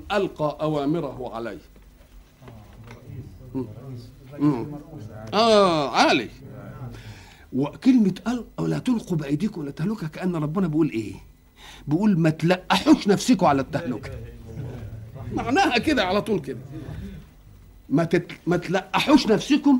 عليه 1.35 1.57
مم. 3.55 3.65
مم. 4.39 4.65
آه 5.33 5.89
عالي 5.95 6.29
وكلمة 7.53 8.13
أو 8.59 8.65
لا 8.65 8.79
تلقوا 8.79 9.17
بأيديكم 9.17 9.61
إلى 9.61 9.69
التهلكة 9.69 10.07
كأن 10.07 10.35
ربنا 10.35 10.67
بيقول 10.67 10.89
إيه؟ 10.89 11.13
بيقول 11.87 12.19
ما 12.19 12.29
تلقحوش 12.29 13.07
نفسكم 13.07 13.45
على 13.45 13.61
التهلكة 13.61 14.11
معناها 15.33 15.77
كده 15.77 16.03
على 16.05 16.21
طول 16.21 16.39
كده 16.39 16.59
ما. 17.89 18.09
ما 18.47 18.57
تلقحوش 18.57 19.27
نفسكم 19.27 19.79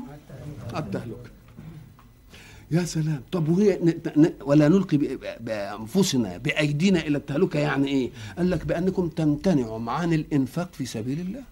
على 0.74 0.84
التهلكة 0.84 1.30
يا 2.70 2.84
سلام 2.84 3.20
طب 3.32 3.48
وهي. 3.48 3.78
ولا 4.44 4.68
نلقي 4.68 4.96
ب... 4.96 5.18
بأنفسنا 5.40 6.36
بأيدينا 6.36 7.00
إلى 7.00 7.18
التهلكة 7.18 7.58
يعني 7.58 7.88
إيه؟ 7.88 8.10
قال 8.38 8.50
لك 8.50 8.66
بأنكم 8.66 9.08
تمتنعوا 9.08 9.90
عن 9.90 10.12
الإنفاق 10.12 10.68
في 10.72 10.86
سبيل 10.86 11.20
الله 11.20 11.42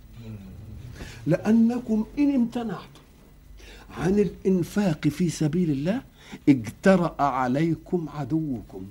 لأنكم 1.26 2.04
إن 2.18 2.34
امتنعتم 2.34 3.02
عن 3.98 4.18
الإنفاق 4.18 5.08
في 5.08 5.28
سبيل 5.30 5.70
الله 5.70 6.00
اجترأ 6.48 7.22
عليكم 7.22 8.06
عدوكم 8.14 8.82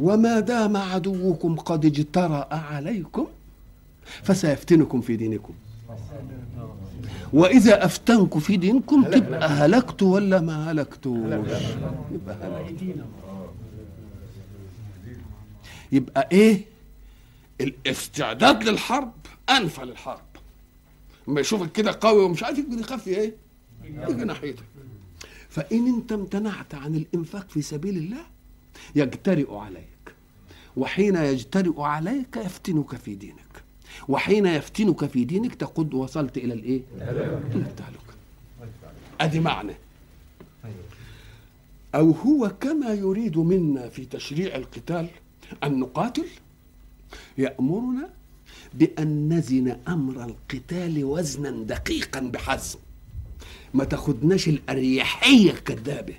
وما 0.00 0.40
دام 0.40 0.76
عدوكم 0.76 1.56
قد 1.56 1.84
اجترأ 1.84 2.54
عليكم 2.54 3.26
فسيفتنكم 4.22 5.00
في 5.00 5.16
دينكم 5.16 5.54
وإذا 7.36 7.84
أفتنكم 7.84 8.40
في 8.40 8.56
دينكم 8.56 9.04
تبقى 9.04 9.48
هلكتوا 9.48 10.14
ولا 10.14 10.40
ما 10.40 10.72
هلكتوش 10.72 11.32
يبقى 12.12 12.36
هلكتوا 12.36 13.06
يبقى 15.92 16.28
إيه؟ 16.32 16.64
الاستعداد 17.60 18.64
للحرب 18.64 19.12
أنفى 19.50 19.84
للحرب. 19.84 20.20
لما 21.28 21.40
يشوفك 21.40 21.72
كده 21.72 21.98
قوي 22.00 22.22
ومش 22.22 22.42
عارف 22.42 22.58
يجي 22.58 22.80
يخاف 22.80 23.08
إيه؟ 23.08 23.34
يجي 23.84 24.24
ناحيتك. 24.24 24.64
فإن 25.48 25.86
أنت 25.86 26.12
امتنعت 26.12 26.74
عن 26.74 26.94
الإنفاق 26.94 27.48
في 27.48 27.62
سبيل 27.62 27.96
الله 27.96 28.26
يجترئ 28.94 29.54
عليك. 29.54 30.14
وحين 30.76 31.16
يجترئ 31.16 31.80
عليك 31.80 32.36
يفتنك 32.36 32.96
في 32.96 33.14
دينك. 33.14 33.45
وحين 34.08 34.46
يفتنك 34.46 35.06
في 35.06 35.24
دينك 35.24 35.54
تقد 35.54 35.94
وصلت 35.94 36.36
إلى 36.36 36.54
الإيه؟ 36.54 36.80
إلى 36.96 37.40
التهلكة 37.54 38.14
أدي 39.20 39.40
معنى. 39.40 39.74
أو 41.94 42.10
هو 42.10 42.52
كما 42.60 42.94
يريد 42.94 43.38
منا 43.38 43.88
في 43.88 44.04
تشريع 44.04 44.56
القتال 44.56 45.08
أن 45.64 45.80
نقاتل؟ 45.80 46.26
يأمرنا 47.38 48.08
بأن 48.74 49.32
نزن 49.32 49.76
أمر 49.88 50.24
القتال 50.24 51.04
وزنا 51.04 51.50
دقيقا 51.50 52.20
بحزم. 52.20 52.78
ما 53.74 53.84
تاخدناش 53.84 54.48
الأريحية 54.48 55.50
الكذابة 55.50 56.14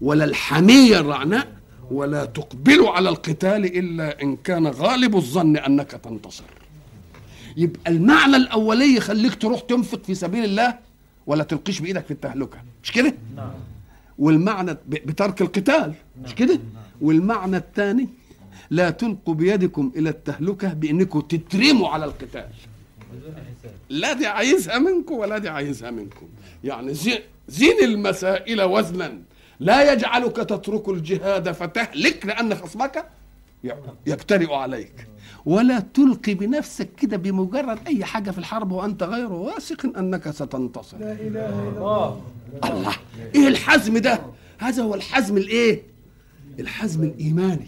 ولا 0.00 0.24
الحمية 0.24 1.00
الرعناء 1.00 1.60
ولا 1.90 2.24
تقبلوا 2.24 2.90
على 2.90 3.08
القتال 3.08 3.78
إلا 3.78 4.22
إن 4.22 4.36
كان 4.36 4.66
غالب 4.66 5.16
الظن 5.16 5.56
أنك 5.56 5.90
تنتصر. 5.90 6.44
يبقى 7.56 7.90
المعنى 7.92 8.36
الأولي 8.36 8.96
يخليك 8.96 9.34
تروح 9.34 9.60
تنفق 9.60 10.02
في 10.04 10.14
سبيل 10.14 10.44
الله 10.44 10.78
ولا 11.26 11.44
تلقيش 11.44 11.80
بإيدك 11.80 12.04
في 12.04 12.10
التهلكة. 12.10 12.58
مش 12.82 12.92
كده؟ 12.92 13.14
نعم. 13.36 13.50
والمعنى 14.18 14.76
بترك 14.88 15.40
القتال. 15.42 15.94
مش 16.24 16.34
كده؟ 16.34 16.60
والمعنى 17.00 17.56
الثاني 17.56 18.08
لا 18.70 18.90
تلقوا 18.90 19.34
بيدكم 19.34 19.92
إلى 19.96 20.08
التهلكة 20.10 20.72
بإنكم 20.72 21.20
تترموا 21.20 21.88
على 21.88 22.04
القتال. 22.04 22.46
لا 23.90 24.12
دي 24.12 24.26
عايزها 24.26 24.78
منكم 24.78 25.14
ولا 25.14 25.38
دي 25.38 25.48
عايزها 25.48 25.90
منكم. 25.90 26.26
يعني 26.64 26.94
زي- 26.94 27.22
زين 27.48 27.84
المسائل 27.84 28.62
وزنا. 28.62 29.18
لا 29.60 29.92
يجعلك 29.92 30.36
تترك 30.36 30.88
الجهاد 30.88 31.52
فتهلك 31.52 32.26
لأن 32.26 32.54
خصمك 32.54 33.06
يجترئ 34.06 34.52
عليك. 34.54 35.06
ولا 35.46 35.80
تلقي 35.80 36.34
بنفسك 36.34 36.88
كده 36.98 37.16
بمجرد 37.16 37.78
أي 37.86 38.04
حاجة 38.04 38.30
في 38.30 38.38
الحرب 38.38 38.72
وأنت 38.72 39.02
غير 39.02 39.32
واثق 39.32 39.98
أنك 39.98 40.30
ستنتصر. 40.30 40.96
الله. 41.00 42.20
الله. 42.64 42.92
إيه 43.34 43.48
الحزم 43.48 43.98
ده؟ 43.98 44.20
هذا 44.58 44.82
هو 44.82 44.94
الحزم 44.94 45.36
الإيه؟ 45.36 45.82
الحزم 46.60 47.02
الإيماني. 47.02 47.66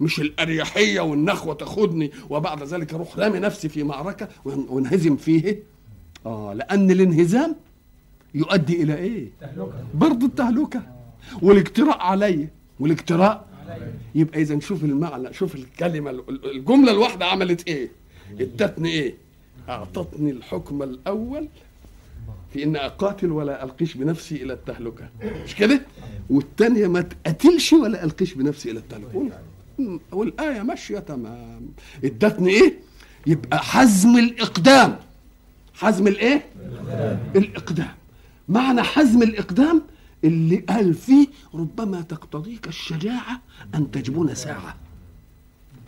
مش 0.00 0.20
الأريحية 0.20 1.00
والنخوة 1.00 1.54
تاخدني 1.54 2.10
وبعد 2.30 2.62
ذلك 2.62 2.94
أروح 2.94 3.18
رامي 3.18 3.38
نفسي 3.38 3.68
في 3.68 3.82
معركة 3.82 4.26
وأن- 4.46 4.70
وانهزم 4.70 5.16
فيه؟ 5.16 5.62
آه 6.26 6.52
لأن 6.54 6.90
الانهزام 6.90 7.56
يؤدي 8.34 8.82
إلى 8.82 8.94
إيه؟ 8.94 9.28
برضه 9.94 10.26
التهلكة. 10.26 10.82
والاجتراء 11.42 11.98
علي. 11.98 12.48
والاجتراء 12.80 13.46
يبقى 14.14 14.42
إذا 14.42 14.60
شوف 14.60 14.84
المعنى 14.84 15.32
شوف 15.32 15.54
الكلمة 15.54 16.10
ال- 16.10 16.50
الجملة 16.56 16.92
الواحدة 16.92 17.26
عملت 17.26 17.68
إيه؟ 17.68 17.88
ادتني 18.40 18.88
إيه؟ 18.88 19.14
أعطتني 19.68 20.30
الحكم 20.30 20.82
الأول 20.82 21.48
في 22.52 22.62
ان 22.64 22.76
أقاتل 22.76 23.32
ولا 23.32 23.64
ألقيش 23.64 23.94
بنفسي 23.96 24.42
إلى 24.42 24.52
التهلكة. 24.52 25.08
مش 25.44 25.54
كده؟ 25.54 25.80
والثانيه 26.30 26.86
ما 26.86 27.00
تقاتلش 27.00 27.72
ولا 27.72 28.04
ألقيش 28.04 28.34
بنفسي 28.34 28.70
إلى 28.70 28.78
التهلكة. 28.78 29.16
وال- 29.78 30.00
والآية 30.12 30.62
ماشية 30.62 30.98
تمام. 30.98 31.68
ادتني 32.04 32.50
إيه؟ 32.50 32.74
يبقى 33.26 33.58
حزم 33.58 34.16
الإقدام. 34.16 34.98
حزم 35.74 36.06
الإيه؟ 36.06 36.44
الإقدام. 37.36 37.94
معنى 38.48 38.82
حزم 38.82 39.22
الإقدام 39.22 39.82
اللي 40.24 40.56
قال 40.56 40.94
فيه 40.94 41.26
ربما 41.54 42.00
تقتضيك 42.00 42.68
الشجاعة 42.68 43.40
أن 43.74 43.90
تجبن 43.90 44.34
ساعة. 44.34 44.76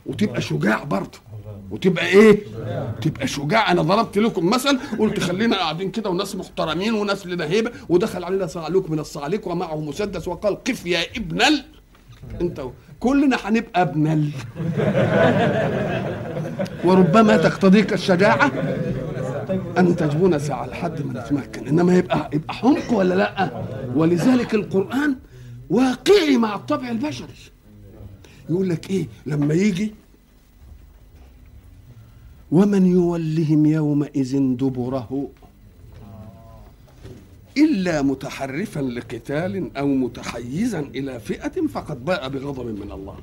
وتبقى 0.07 0.41
شجاع 0.41 0.85
برضه. 0.85 1.19
وتبقى 1.71 2.07
إيه؟ 2.07 2.41
تبقى 3.01 3.27
شجاع. 3.27 3.73
أنا 3.73 3.83
ضربت 3.83 4.19
لكم 4.19 4.51
مثل 4.51 4.79
قلت 4.99 5.21
خلينا 5.21 5.57
قاعدين 5.57 5.91
كده 5.91 6.11
وناس 6.11 6.37
محترمين 6.37 6.95
وناس 6.95 7.27
لنا 7.27 7.45
هيبة. 7.45 7.73
ودخل 7.89 8.25
علينا 8.25 8.47
صعلوك 8.47 8.91
من 8.91 8.99
الصعاليك 8.99 9.47
ومعه 9.47 9.81
مسدس 9.81 10.29
وقال 10.29 10.65
قف 10.65 10.87
يا 10.87 11.01
ابن 11.17 11.43
ال. 11.43 11.65
أنت 12.41 12.65
كلنا 13.01 13.37
هنبقى 13.45 13.83
ابن 13.83 14.07
ال. 14.07 14.31
وربما 16.85 17.37
تقتضيك 17.37 17.93
الشجاعة 17.93 18.53
أن 19.79 19.97
تجبون 19.97 20.39
ساعة 20.39 20.67
لحد 20.67 21.03
ما 21.07 21.21
نتمكن 21.21 21.67
إنما 21.69 21.97
يبقى 21.97 22.31
يبقى 22.33 22.55
حمق 22.55 22.93
ولا 22.93 23.15
لأ؟ 23.15 23.63
ولذلك 23.95 24.55
القرآن 24.55 25.17
واقعي 25.71 26.37
مع 26.37 26.55
الطبع 26.55 26.91
البشري. 26.91 27.35
يقول 28.51 28.69
لك 28.69 28.91
إيه؟ 28.91 29.07
لما 29.27 29.55
يجي 29.55 29.95
ومن 32.53 32.87
يولهم 32.87 33.67
يومئذ 33.67 34.57
دبره 34.57 35.29
إلا 37.57 38.03
متحرفا 38.03 38.81
لقتال 38.81 39.77
أو 39.77 39.87
متحيزا 39.87 40.81
إلى 40.81 41.21
فئة 41.21 41.67
فقد 41.67 42.05
باء 42.05 42.29
بغضب 42.29 42.67
من 42.67 42.93
الله. 42.93 43.17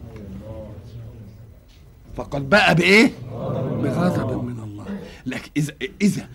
فقد 2.15 2.49
باء 2.49 2.73
بإيه؟ 2.73 3.11
بغضب 3.83 4.43
من 4.43 4.59
الله. 4.63 4.85
لكن 5.25 5.51
إذا 5.57 5.73
إذا 6.01 6.29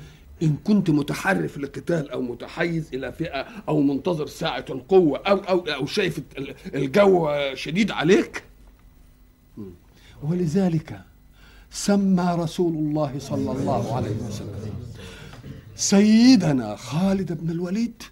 إن 0.45 0.57
كنت 0.65 0.91
متحرف 0.91 1.59
لقتال 1.59 2.11
أو 2.11 2.23
متحيز 2.23 2.89
إلى 2.95 3.13
فئة 3.13 3.47
أو 3.69 3.81
منتظر 3.81 4.27
ساعة 4.27 4.65
القوة 4.71 5.19
أو 5.19 5.37
أو 5.39 5.59
أو 5.61 5.87
شايف 5.87 6.19
ال- 6.39 6.55
الجو 6.75 7.31
شديد 7.55 7.91
عليك. 7.91 8.45
ولذلك 10.23 11.01
سمى 11.71 12.37
رسول 12.39 12.73
الله 12.75 13.15
صلى 13.19 13.53
الله 13.53 13.97
عليه 13.97 14.17
وسلم 14.29 14.73
سيدنا 15.77 16.77
خالد 16.77 17.33
بن 17.33 17.51
الوليد 17.51 18.03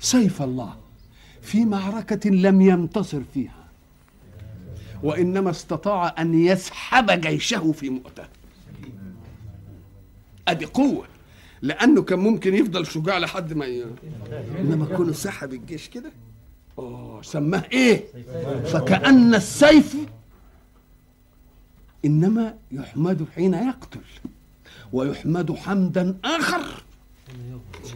سيف 0.00 0.42
الله 0.42 0.74
في 1.42 1.64
معركة 1.64 2.30
لم 2.30 2.60
ينتصر 2.60 3.20
فيها 3.34 3.64
وإنما 5.02 5.50
استطاع 5.50 6.14
أن 6.18 6.44
يسحب 6.44 7.20
جيشه 7.20 7.72
في 7.72 7.90
مؤتة. 7.90 8.24
أدي 10.48 10.64
قوة. 10.64 11.06
لأنه 11.62 12.02
كان 12.02 12.18
ممكن 12.18 12.54
يفضل 12.54 12.86
شجاع 12.86 13.18
لحد 13.18 13.52
ما 13.52 13.66
ي... 13.66 13.84
إنما 14.60 14.86
كونه 14.96 15.12
سحب 15.12 15.52
الجيش 15.52 15.88
كده؟ 15.88 16.12
أوه 16.78 17.22
سماه 17.22 17.64
إيه؟ 17.72 18.04
فكأن 18.64 19.34
السيف 19.34 19.96
إنما 22.04 22.54
يحمد 22.72 23.26
حين 23.34 23.54
يقتل 23.54 24.00
ويحمد 24.92 25.52
حمدا 25.52 26.16
آخر 26.24 26.82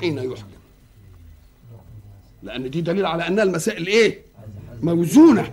حين 0.00 0.18
يحكم. 0.18 0.48
لأن 2.42 2.70
دي 2.70 2.80
دليل 2.80 3.06
على 3.06 3.26
انها 3.28 3.44
المسائل 3.44 3.86
إيه؟ 3.86 4.18
موزونة. 4.82 5.52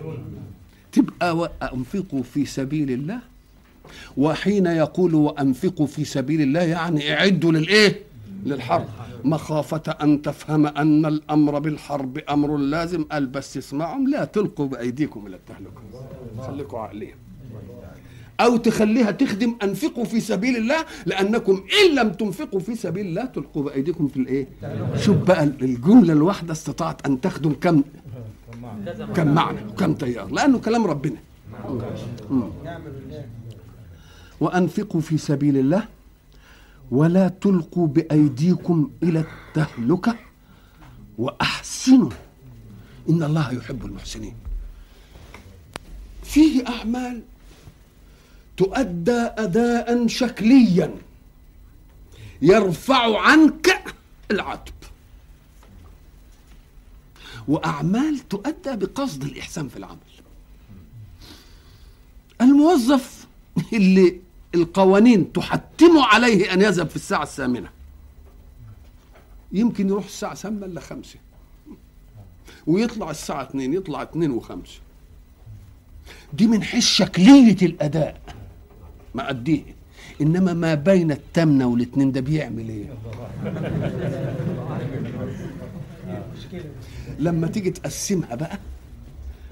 تبقى 0.92 1.36
وانفقوا 1.36 2.22
في 2.22 2.46
سبيل 2.46 2.90
الله 2.90 3.18
وحين 4.16 4.66
يقول 4.66 5.14
وأنفقوا 5.14 5.86
في 5.86 6.04
سبيل 6.04 6.40
الله 6.40 6.60
يعني 6.62 7.12
اعدوا 7.14 7.52
للإيه؟ 7.52 8.00
للحرب. 8.46 8.86
مخافة 9.24 9.90
أن 10.02 10.22
تفهم 10.22 10.66
أن 10.66 11.06
الأمر 11.06 11.58
بالحرب 11.58 12.18
أمر 12.18 12.56
لازم. 12.56 13.04
قال 13.04 13.26
بس 13.26 13.56
اسمعهم 13.56 14.08
لا 14.08 14.24
تلقوا 14.24 14.66
بأيديكم 14.66 15.26
إلى 15.26 15.36
التهلكة. 15.36 15.80
خليكم 16.46 16.76
عقلين 16.76 17.14
أو 18.40 18.56
تخليها 18.56 19.10
تخدم 19.10 19.56
أنفقوا 19.62 20.04
في 20.04 20.20
سبيل 20.20 20.56
الله 20.56 20.84
لأنكم 21.06 21.52
إن 21.52 21.94
لم 21.94 22.12
تنفقوا 22.12 22.60
في 22.60 22.74
سبيل 22.74 23.06
الله 23.06 23.24
تلقوا 23.24 23.62
بأيديكم 23.62 24.08
في 24.08 24.16
الإيه؟ 24.16 24.46
شوف 24.96 25.16
بقى 25.16 25.44
الجملة 25.44 26.12
الواحدة 26.12 26.52
استطاعت 26.52 27.06
أن 27.06 27.20
تخدم 27.20 27.52
كم؟ 27.52 27.82
كم 29.16 29.34
معنى 29.34 29.58
وكم 29.68 29.94
تيار 29.94 30.30
لأنه 30.32 30.58
كلام 30.58 30.86
ربنا. 30.86 31.16
مم. 32.30 32.42
وأنفقوا 34.40 35.00
في 35.00 35.18
سبيل 35.18 35.56
الله 35.56 35.84
ولا 36.90 37.28
تلقوا 37.28 37.86
بأيديكم 37.86 38.90
إلى 39.02 39.20
التهلكة 39.20 40.18
وأحسنوا. 41.18 42.10
إن 43.08 43.22
الله 43.22 43.52
يحب 43.52 43.86
المحسنين. 43.86 44.34
فيه 46.24 46.68
أعمال 46.68 47.22
تؤدى 48.56 49.20
أداء 49.38 50.06
شكليا 50.06 50.94
يرفع 52.42 53.20
عنك 53.20 53.84
العتب. 54.30 54.72
وأعمال 57.48 58.28
تؤدى 58.28 58.76
بقصد 58.76 59.24
الإحسان 59.24 59.68
في 59.68 59.76
العمل. 59.76 59.98
الموظف 62.40 63.26
اللي 63.72 64.20
القوانين 64.56 65.32
تحتم 65.32 65.98
عليه 65.98 66.52
أن 66.52 66.62
يذهب 66.62 66.88
في 66.88 66.96
الساعة 66.96 67.22
الثامنة. 67.22 67.68
يمكن 69.52 69.88
يروح 69.88 70.04
الساعة 70.04 70.34
8 70.34 70.66
إلا 70.66 70.80
5 70.80 71.18
ويطلع 72.66 73.10
الساعة 73.10 73.42
2 73.42 73.74
يطلع 73.74 74.02
2 74.02 74.40
و5 74.40 74.52
دي 76.32 76.46
من 76.46 76.62
حيث 76.62 76.84
شكلية 76.86 77.56
الأداء. 77.66 78.20
مأديه 79.14 79.62
إنما 80.20 80.52
ما 80.52 80.74
بين 80.74 81.10
التامنه 81.12 81.66
والاثنين 81.66 82.12
ده 82.12 82.20
بيعمل 82.20 82.68
إيه؟ 82.68 82.94
لما 87.18 87.46
تيجي 87.46 87.70
تقسمها 87.70 88.34
بقى 88.34 88.58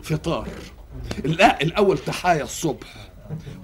فطار. 0.02 0.48
لا 1.24 1.62
الأول 1.62 1.98
تحايا 1.98 2.44
الصبح. 2.44 3.10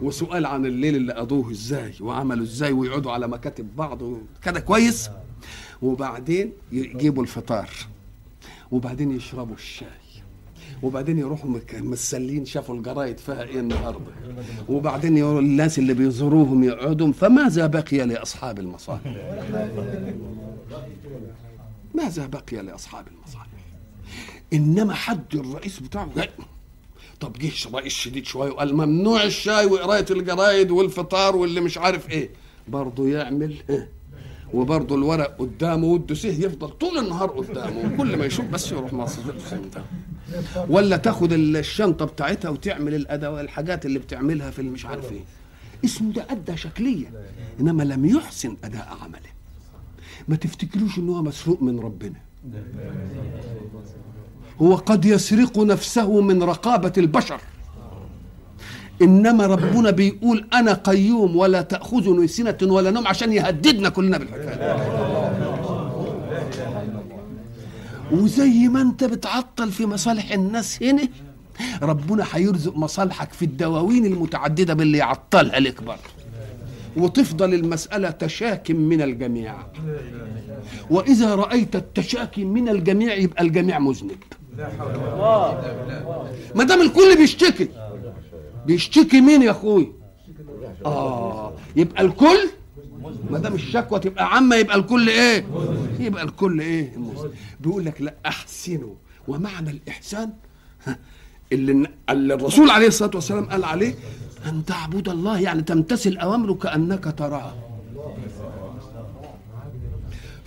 وسؤال 0.03 0.47
عن 0.47 0.67
الليل 0.67 0.97
اللي 0.97 1.13
قضوه 1.13 1.51
إزاي 1.51 1.95
وعملوا 2.01 2.45
إزاي 2.45 2.73
ويقعدوا 2.73 3.13
على 3.13 3.29
مكاتب 3.29 3.77
بعض 3.77 3.99
كده 4.43 4.61
كويس. 4.61 5.11
وبعدين 5.83 6.53
يجيبوا 6.73 7.23
الفطار 7.23 7.69
وبعدين 8.71 9.11
يشربوا 9.17 9.55
الشاي 9.55 9.89
وبعدين 10.83 11.19
يروحوا 11.19 11.51
مسلين 11.73 12.45
شافوا 12.45 12.75
الجرايد 12.75 13.19
فيها 13.19 13.43
إيه 13.43 13.61
النهارده. 13.61 14.13
وبعدين 14.69 15.17
يقولوا 15.17 15.41
الناس 15.41 15.79
اللي 15.79 15.95
بيزوروهم 15.95 16.65
يقعدوا 16.65 17.13
فماذا 17.13 17.67
بقي 17.67 18.07
لأصحاب 18.07 18.59
المصالح. 18.59 19.03
ماذا 21.95 22.27
بقي 22.27 22.63
لأصحاب 22.63 23.05
المصالح. 23.09 23.47
إنما 24.53 24.95
حد 24.95 25.35
الرئيس 25.35 25.81
بتاعه 25.81 26.09
طب 27.21 27.33
جه 27.39 27.51
رئيس 27.75 27.93
شديد 27.93 28.27
شوية 28.27 28.51
وقال 28.51 28.75
ممنوع 28.77 29.23
الشاي 29.25 29.67
وقراية 29.67 30.07
الجرايد 30.11 30.71
والفطار 30.71 31.37
واللي 31.37 31.61
مش 31.61 31.79
عارف 31.79 32.11
إيه. 32.11 32.31
برضه 32.69 33.09
يعمل 33.09 33.55
وبرضه 34.55 34.95
الورق 34.95 35.37
قدامه 35.39 35.87
والدوسيه 35.87 36.47
يفضل 36.47 36.69
طول 36.69 36.99
النهار 36.99 37.31
قدامه 37.31 37.95
وكل 37.95 38.17
ما 38.17 38.25
يشوف 38.25 38.45
بس 38.47 38.73
يروح 38.73 38.93
مصر. 38.93 39.23
ولا 40.69 40.97
تاخد 40.97 41.33
الشنطة 41.33 42.05
بتاعتها 42.05 42.49
وتعمل 42.49 42.95
الأدوات 42.95 43.45
الحاجات 43.45 43.87
اللي 43.87 43.99
بتعملها 43.99 44.51
في 44.51 44.59
المش 44.59 44.87
عارف 44.87 45.13
إيه. 45.13 45.25
اسمه 45.85 46.13
ده 46.13 46.27
أدى 46.31 46.57
شكليا 46.57 47.13
إنما 47.61 47.83
لم 47.83 48.07
يحسن 48.07 48.57
أداء 48.65 48.99
عمله. 49.03 49.31
ما 50.29 50.37
تفتكروش 50.37 50.99
إن 50.99 51.09
هو 51.09 51.23
مسروق 51.23 51.63
من 51.63 51.81
ربنا؟ 51.81 52.21
هو 54.63 54.75
قد 54.75 55.05
يسرق 55.05 55.59
نفسه 55.59 56.21
من 56.21 56.43
رقابة 56.43 56.93
البشر. 56.99 57.41
إنما 59.03 59.47
ربنا 59.47 59.91
بيقول 59.91 60.47
أنا 60.55 60.73
قيوم 60.73 61.37
ولا 61.37 61.63
تأخذني 61.63 62.27
سنة 62.27 62.59
ولا 62.63 62.91
نوم 62.91 63.07
عشان 63.07 63.33
يهددنا 63.33 63.89
كلنا 63.89 64.19
بالحكاية. 64.19 64.77
وزي 68.13 68.69
ما 68.69 68.83
أنت 68.83 69.05
بتعطل 69.05 69.73
في 69.73 69.87
مصالح 69.87 70.33
الناس 70.33 70.83
هنا 70.83 71.09
ربنا 71.83 72.27
هيرزق 72.33 72.77
مصالحك 72.77 73.33
في 73.33 73.45
الدواوين 73.45 74.07
المتعددة 74.07 74.75
باللي 74.75 74.99
يعطلها 74.99 75.61
لك 75.61 75.83
برضه 75.83 76.11
وتفضل 76.97 77.55
المسألة 77.55 78.11
تشاكم 78.11 78.77
من 78.77 79.03
الجميع. 79.03 79.55
وإذا 80.91 81.35
رأيت 81.35 81.77
التشاكي 81.77 82.45
من 82.45 82.69
الجميع 82.69 83.15
يبقى 83.15 83.45
الجميع 83.45 83.79
مذنب. 83.79 84.19
ما 86.55 86.65
دام 86.65 86.81
الكل 86.81 87.17
بيشتكي. 87.17 87.69
بيشتكي 88.67 89.21
مين 89.21 89.43
يا 89.43 89.51
أخوي؟ 89.51 89.93
آه 90.87 91.53
يبقى 91.77 92.03
الكل؟ 92.03 92.49
ما 93.31 93.39
دام 93.39 93.55
الشكوى 93.55 93.99
تبقى 94.01 94.35
عامة 94.35 94.57
يبقى 94.57 94.77
الكل 94.77 95.09
إيه؟ 95.09 95.47
يبقى 96.01 96.25
الكل 96.25 96.61
إيه؟ 96.61 96.93
بيقول 97.61 97.85
لك 97.85 98.01
لا 98.03 98.15
أحسنوا. 98.27 98.95
ومعنى 99.29 99.71
الإحسان؟ 99.71 100.31
اللي 101.53 101.89
الرسول 102.11 102.71
عليه 102.71 102.87
الصلاة 102.87 103.11
والسلام 103.15 103.45
قال 103.45 103.65
عليه 103.65 103.95
أن 104.47 104.65
تعبد 104.65 105.09
الله 105.09 105.41
يعني 105.41 105.63
تمتثل 105.63 106.17
اوامره 106.17 106.53
كانك 106.55 107.15
تراه 107.19 107.55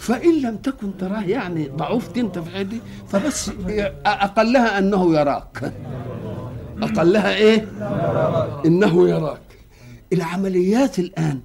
فإن 0.03 0.41
لم 0.41 0.57
تكن 0.57 0.97
تراه 0.97 1.21
يعني 1.21 1.67
ضعفت 1.67 2.17
انت 2.17 2.39
في 2.39 2.63
دي 2.63 2.81
فبس 3.07 3.51
أقلها 4.05 4.77
أنه 4.79 5.13
يراك. 5.19 5.73
أقلها 6.81 7.35
إيه؟ 7.35 7.67
إنه 8.65 9.09
يراك. 9.09 9.41
العمليات 10.13 10.99
الآن 10.99 11.39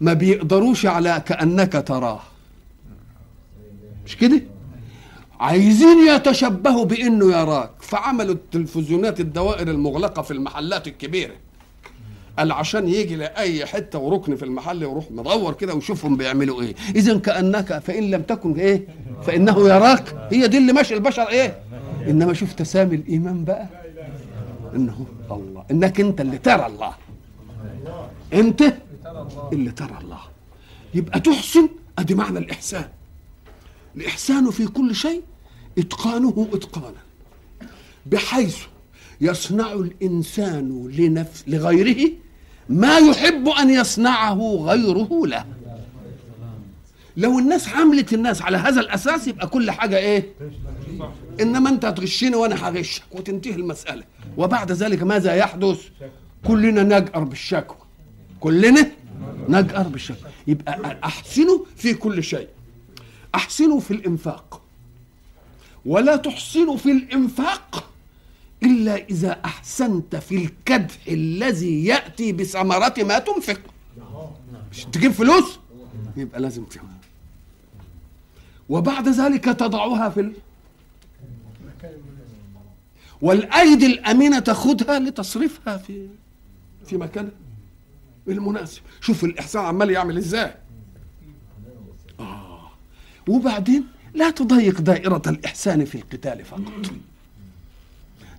ما 0.00 0.12
بيقدروش 0.12 0.86
على 0.86 1.22
كأنك 1.26 1.84
تراه. 1.86 2.20
مش 4.06 4.16
كده؟ 4.16 4.42
عايزين 5.40 6.08
يتشبهوا 6.08 6.84
بإنه 6.84 7.32
يراك. 7.38 7.70
فعملوا 7.80 8.34
التلفزيونات 8.34 9.20
الدوائر 9.20 9.70
المغلقة 9.70 10.22
في 10.22 10.30
المحلات 10.30 10.88
الكبيرة. 10.88 11.34
قال 12.38 12.52
عشان 12.52 12.88
يجي 12.88 13.16
لأي 13.16 13.66
حتة 13.66 13.98
وركن 13.98 14.36
في 14.36 14.44
المحل 14.44 14.82
يروح 14.82 15.10
مدور 15.10 15.54
كده 15.54 15.74
ويشوفهم 15.74 16.16
بيعملوا 16.16 16.62
إيه. 16.62 16.74
اذا 16.96 17.18
كأنك 17.18 17.78
فإن 17.78 18.10
لم 18.10 18.22
تكن 18.22 18.52
إيه 18.60 18.86
فإنه 19.26 19.68
يراك. 19.68 20.28
هي 20.32 20.48
دي 20.48 20.58
اللي 20.58 20.72
ماشي 20.72 20.94
البشر 20.94 21.28
إيه. 21.28 21.58
إنما 22.08 22.32
شوف 22.32 22.52
تسامي 22.52 22.96
الإيمان 22.96 23.44
بقى. 23.44 23.68
إنه 24.74 25.06
الله. 25.30 25.64
إنك 25.70 26.00
أنت 26.00 26.20
اللي 26.20 26.38
ترى 26.38 26.66
الله. 26.66 26.94
أنت 28.32 28.62
اللي 29.52 29.70
ترى 29.70 29.98
الله. 30.00 30.20
يبقى 30.94 31.20
تحسن. 31.20 31.68
أدي 31.98 32.14
معنى 32.14 32.38
الإحسان. 32.38 32.88
الإحسان 33.96 34.50
في 34.50 34.66
كل 34.66 34.94
شيء 34.94 35.22
إتقانه 35.78 36.48
إتقانا. 36.52 37.04
بحيث 38.06 38.56
يصنع 39.20 39.72
الإنسان 39.72 40.88
لنفس 40.98 41.44
لغيره 41.46 42.10
ما 42.68 42.98
يحب 42.98 43.48
أن 43.48 43.70
يصنعه 43.70 44.56
غيره 44.64 45.26
له. 45.26 45.44
لو 47.16 47.38
الناس 47.38 47.68
عملت 47.68 48.12
الناس 48.12 48.42
على 48.42 48.56
هذا 48.56 48.80
الأساس 48.80 49.28
يبقى 49.28 49.46
كل 49.46 49.70
حاجة 49.70 49.96
إيه؟ 49.96 50.32
إنما 51.40 51.70
أنت 51.70 51.84
هتغشني 51.84 52.36
وأنا 52.36 52.68
هغشك 52.68 53.02
وتنتهي 53.12 53.54
المسألة. 53.54 54.04
وبعد 54.36 54.72
ذلك 54.72 55.02
ماذا 55.02 55.34
يحدث؟ 55.34 55.80
كلنا 56.46 56.82
نجأر 56.82 57.24
بالشكوى. 57.24 57.76
كلنا 58.40 58.90
نجأر 59.48 59.82
بالشكوى. 59.82 60.30
يبقى 60.46 60.98
احسنوا 61.04 61.58
في 61.76 61.94
كل 61.94 62.22
شيء. 62.22 62.48
احسنوا 63.34 63.80
في 63.80 63.90
الإنفاق. 63.90 64.60
ولا 65.86 66.16
تحسنوا 66.16 66.76
في 66.76 66.92
الإنفاق 66.92 67.90
إلا 68.64 68.96
إذا 68.96 69.40
أحسنت 69.44 70.16
في 70.16 70.36
الكدح 70.36 70.94
الذي 71.08 71.84
يأتي 71.84 72.32
بثمره 72.32 72.94
ما 72.98 73.18
تنفق. 73.18 73.60
مش 74.72 74.84
تجيب 74.84 75.12
فلوس؟ 75.12 75.58
يبقى 76.16 76.40
لازم 76.40 76.64
تعمل. 76.64 76.88
وبعد 78.68 79.08
ذلك 79.08 79.44
تضعها 79.44 80.08
في 80.08 80.20
ال... 80.20 80.32
والايدي 83.22 83.86
الأمينة 83.86 84.38
تاخذها 84.38 84.98
لتصرفها 84.98 85.76
في 85.76 86.08
في 86.86 86.96
مكانها. 86.96 87.30
المناسب 88.28 88.82
شوف 89.00 89.24
الإحسان 89.24 89.64
عمال 89.64 89.90
يعمل 89.90 90.16
إزاي. 90.16 90.54
آه. 92.20 92.70
وبعدين 93.28 93.86
لا 94.14 94.30
تضيق 94.30 94.80
دائرة 94.80 95.22
الإحسان 95.26 95.84
في 95.84 95.94
القتال 95.94 96.44
فقط. 96.44 96.92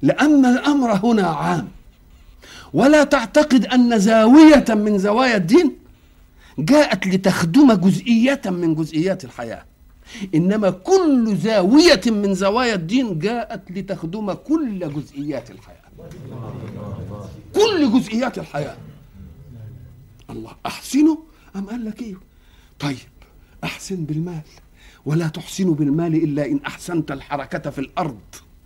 لأن 0.02 0.46
الأمر 0.46 0.92
هنا 0.94 1.28
عام. 1.28 1.68
ولا 2.74 3.04
تعتقد 3.04 3.66
أن 3.66 4.00
زاوية 4.00 4.66
من 4.70 4.98
زوايا 4.98 5.36
الدين 5.36 5.78
جاءت 6.60 7.08
لتخدم 7.08 7.74
جزئيه 7.74 8.42
من 8.46 8.76
جزئيات 8.76 9.26
الحياة. 9.26 9.66
إنما 10.36 10.70
كل 10.70 11.38
زاوية 11.38 12.02
من 12.06 12.34
زوايا 12.34 12.76
الدين 12.76 13.20
جاءت 13.20 13.72
لتخدم 13.72 14.34
كل 14.34 14.94
جزئيات 14.94 15.52
الحياة. 15.52 15.86
كل 17.56 17.92
جزئيات 18.00 18.38
الحياة. 18.38 18.78
الله 20.30 20.52
احسنوا 20.66 21.18
أم 21.56 21.66
قال 21.66 21.86
لك 21.86 22.02
إيه؟ 22.02 22.16
طيب 22.80 22.98
أحسن 23.64 23.96
بالمال. 23.96 24.42
ولا 25.06 25.28
تحسن 25.28 25.74
بالمال 25.74 26.16
إلا 26.16 26.46
إن 26.46 26.60
أحسنت 26.68 27.12
الحركة 27.12 27.70
في 27.70 27.80
الأرض. 27.80 28.20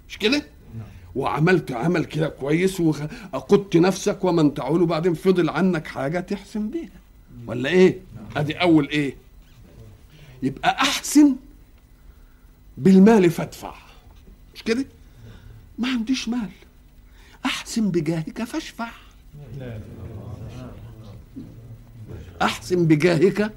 مش 0.09 0.17
كده؟ 0.17 0.45
وعملت 1.15 1.71
عمل 1.71 2.05
كده 2.05 2.29
كويس 2.29 2.79
وقدت 2.79 3.77
نفسك 3.77 4.23
ومن 4.23 4.53
تعول 4.53 4.81
وبعدين 4.81 5.13
فضل 5.13 5.49
عنك 5.49 5.87
حاجة 5.87 6.19
تحسن 6.19 6.69
بيها. 6.69 6.89
ولا 7.47 7.69
إيه؟ 7.69 7.99
أدي 8.35 8.53
أول 8.53 8.89
إيه؟ 8.89 9.15
يبقى 10.43 10.69
أحسن 10.81 11.35
بالمال 12.77 13.29
فادفع. 13.31 13.73
مش 14.55 14.63
كده؟ 14.63 14.85
ما 15.77 15.87
عنديش 15.87 16.29
مال. 16.29 16.49
أحسن 17.45 17.91
بجاهك 17.91 18.43
فاشفع. 18.43 18.89
أحسن 22.41 22.85
بجاهك 22.87 23.53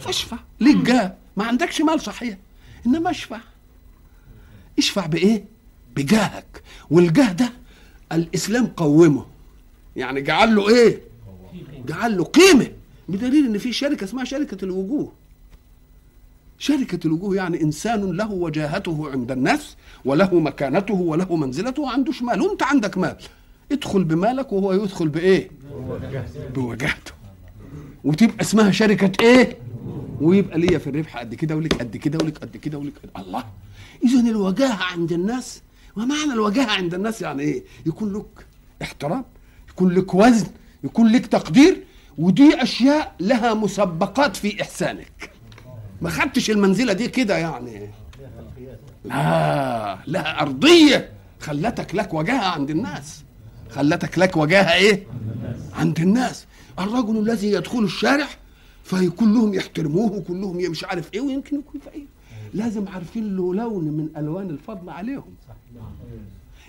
فاشفع. 0.00 0.36
ليك 0.60 0.76
جاه 0.76 1.14
ما 1.36 1.44
عندكش 1.44 1.80
مال 1.80 2.00
صحيح. 2.00 2.36
إنما 2.86 3.10
اشفع. 3.10 3.40
اشفع 4.78 5.06
بإيه؟ 5.06 5.44
بجاهك. 5.96 6.62
والجاه 6.90 7.32
ده 7.32 7.52
الإسلام 8.12 8.66
قومه. 8.66 9.26
يعني 9.96 10.20
جعل 10.20 10.56
له 10.56 10.68
إيه؟ 10.68 11.00
جعل 11.88 12.16
له 12.16 12.24
قيمة. 12.24 12.66
بدليل 13.08 13.46
إن 13.46 13.58
في 13.58 13.72
شركة 13.72 14.04
اسمها 14.04 14.24
شركة 14.24 14.64
الوجوه. 14.64 15.12
شركة 16.58 17.06
الوجوه 17.06 17.36
يعني 17.36 17.62
إنسان 17.62 18.16
له 18.16 18.32
وجاهته 18.32 19.10
عند 19.10 19.32
الناس 19.32 19.76
وله 20.04 20.34
مكانته 20.40 20.94
وله 20.94 21.36
منزلته 21.36 21.82
وعنده 21.82 22.12
مال 22.22 22.40
وأنت 22.40 22.62
عندك 22.62 22.98
مال. 22.98 23.16
ادخل 23.72 24.04
بمالك 24.04 24.52
وهو 24.52 24.72
يدخل 24.72 25.08
بإيه؟ 25.08 25.50
بوجاهته. 26.54 27.12
وتبقى 28.04 28.40
اسمها 28.40 28.70
شركة 28.70 29.24
إيه؟ 29.24 29.56
ويبقى 30.20 30.58
ليا 30.58 30.78
في 30.78 30.90
الربح 30.90 31.16
قد 31.16 31.34
كده 31.34 31.56
ولك 31.56 31.74
قد 31.74 31.96
كده 31.96 32.18
ولك 32.18 32.38
قد 32.38 32.56
كده 32.56 32.78
ولك 32.78 32.92
الله. 33.16 33.44
إذا 34.04 34.20
الوجاهة 34.20 34.82
عند 34.82 35.12
الناس 35.12 35.62
ما 35.96 36.04
معنى 36.04 36.32
الوجاهة 36.32 36.70
عند 36.70 36.94
الناس 36.94 37.22
يعني 37.22 37.42
إيه؟ 37.42 37.64
يكون 37.86 38.12
لك 38.12 38.46
احترام 38.82 39.24
يكون 39.68 39.92
لك 39.94 40.14
وزن 40.14 40.46
يكون 40.84 41.12
لك 41.12 41.26
تقدير 41.26 41.84
ودي 42.18 42.62
أشياء 42.62 43.14
لها 43.20 43.54
مسبقات 43.54 44.36
في 44.36 44.62
إحسانك. 44.62 45.30
ما 46.02 46.10
خدتش 46.10 46.50
المنزلة 46.50 46.92
دي 46.92 47.08
كده 47.08 47.36
يعني. 47.38 47.90
لا 49.04 49.98
لا 50.06 50.42
أرضية. 50.42 51.10
خلتك 51.40 51.94
لك 51.94 52.14
وجاهة 52.14 52.44
عند 52.44 52.70
الناس. 52.70 53.22
خلتك 53.70 54.18
لك 54.18 54.36
وجاهة 54.36 54.74
إيه؟ 54.74 55.06
عند 55.74 56.00
الناس. 56.00 56.46
الرجل 56.78 57.18
الذي 57.18 57.50
يدخل 57.50 57.84
الشارع 57.84 58.28
فكلهم 58.84 59.54
يحترموه 59.54 60.12
وكلهم 60.12 60.56
مش 60.56 60.84
عارف 60.84 61.14
إيه 61.14 61.20
ويمكن 61.20 61.58
يكون 61.58 61.80
فقير. 61.80 62.06
لازم 62.54 62.88
عارفين 62.88 63.36
له 63.36 63.54
لون 63.54 63.84
من 63.84 64.08
ألوان 64.16 64.50
الفضل 64.50 64.90
عليهم. 64.90 65.34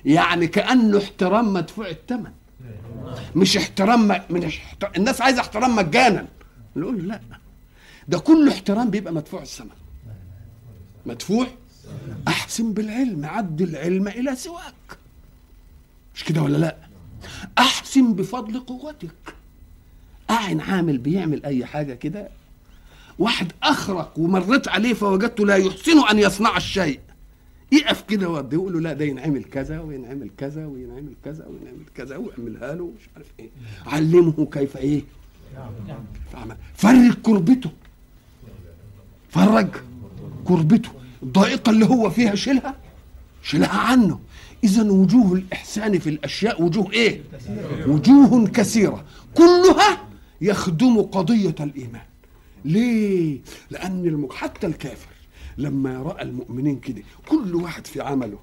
يعني 0.06 0.48
كأنه 0.48 0.98
احترام 0.98 1.54
مدفوع 1.54 1.90
الثمن 1.90 2.32
مش 3.36 3.58
احترام 3.58 4.08
من 4.30 4.44
احترام 4.44 4.92
الناس 4.98 5.22
عايزة 5.22 5.42
احترام 5.42 5.76
مجانا. 5.76 6.28
نقول 6.76 7.08
لا. 7.08 7.20
ده 8.08 8.20
كل 8.20 8.50
احترام 8.50 8.90
بيبقى 8.90 9.14
مدفوع 9.14 9.42
الثمن. 9.42 9.70
مدفوع؟ 11.06 11.48
أحسن 12.28 12.74
بالعلم. 12.74 13.26
عد 13.26 13.62
العلم 13.62 14.08
إلى 14.08 14.36
سواك. 14.36 14.98
مش 16.16 16.24
كده 16.24 16.42
ولا 16.42 16.58
لا؟ 16.58 16.76
أحسن 17.58 18.14
بفضل 18.14 18.60
قوتك. 18.60 19.36
أعن 20.30 20.60
عامل 20.60 20.98
بيعمل 20.98 21.46
أي 21.46 21.66
حاجة 21.66 21.94
كده 21.94 22.30
واحد 23.20 23.52
أخرق 23.64 24.14
ومريت 24.18 24.68
عليه 24.68 24.94
فوجدته 24.94 25.46
لا 25.46 25.56
يحسن 25.56 26.08
أن 26.12 26.20
يصنع 26.20 26.58
الشيء. 26.58 27.00
يقف 27.72 28.02
كده 28.02 28.30
وده 28.30 28.58
يقول 28.58 28.74
له 28.74 28.80
لا 28.80 28.94
ده 28.94 29.06
ينعمل 29.06 29.44
كذا 29.44 29.80
وينعمل 29.80 30.30
كذا 30.38 30.66
وينعمل 30.66 31.14
كذا 31.26 31.46
وينعمل 31.48 31.86
كذا 31.96 32.18
واعملها 32.18 32.76
له 32.76 32.92
مش 33.00 33.10
عارف 33.16 33.28
إيه. 33.40 33.50
علمه 33.86 34.48
كيف 34.52 34.78
إيه. 34.78 35.02
فرق 36.76 37.14
كربته. 37.24 37.70
فرج 39.30 39.68
كربته. 40.46 40.90
الضائقه 41.24 41.70
اللي 41.70 41.86
هو 41.86 42.10
فيها 42.10 42.36
شيلها؟ 42.36 42.76
شيلها 43.44 43.78
عنه. 43.80 44.20
اذا 44.64 44.84
وجوه 44.84 45.34
الإحسان 45.34 46.00
في 46.00 46.10
الأشياء 46.10 46.64
وجوه 46.64 46.92
إيه؟ 46.92 47.22
وجوه 47.88 48.48
كثيرة. 48.48 49.06
كلها 49.36 50.08
يخدم 50.42 51.02
قضية 51.02 51.56
الإيمان. 51.60 52.02
ليه؟ 52.66 53.40
لأن 53.72 54.06
المك... 54.06 54.34
حتى 54.34 54.68
الكافر 54.68 55.08
لما 55.58 56.02
رأى 56.02 56.22
المؤمنين 56.22 56.80
كده 56.80 57.02
كل 57.30 57.56
واحد 57.56 57.88
في 57.88 58.02
عمله 58.02 58.38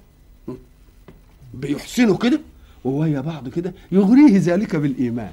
بيحسنوا 1.53 2.17
كده 2.17 2.39
وويا 2.85 3.21
بعض 3.21 3.49
كده 3.49 3.73
يغريه 3.91 4.37
ذلك 4.37 4.75
بالإيمان. 4.75 5.31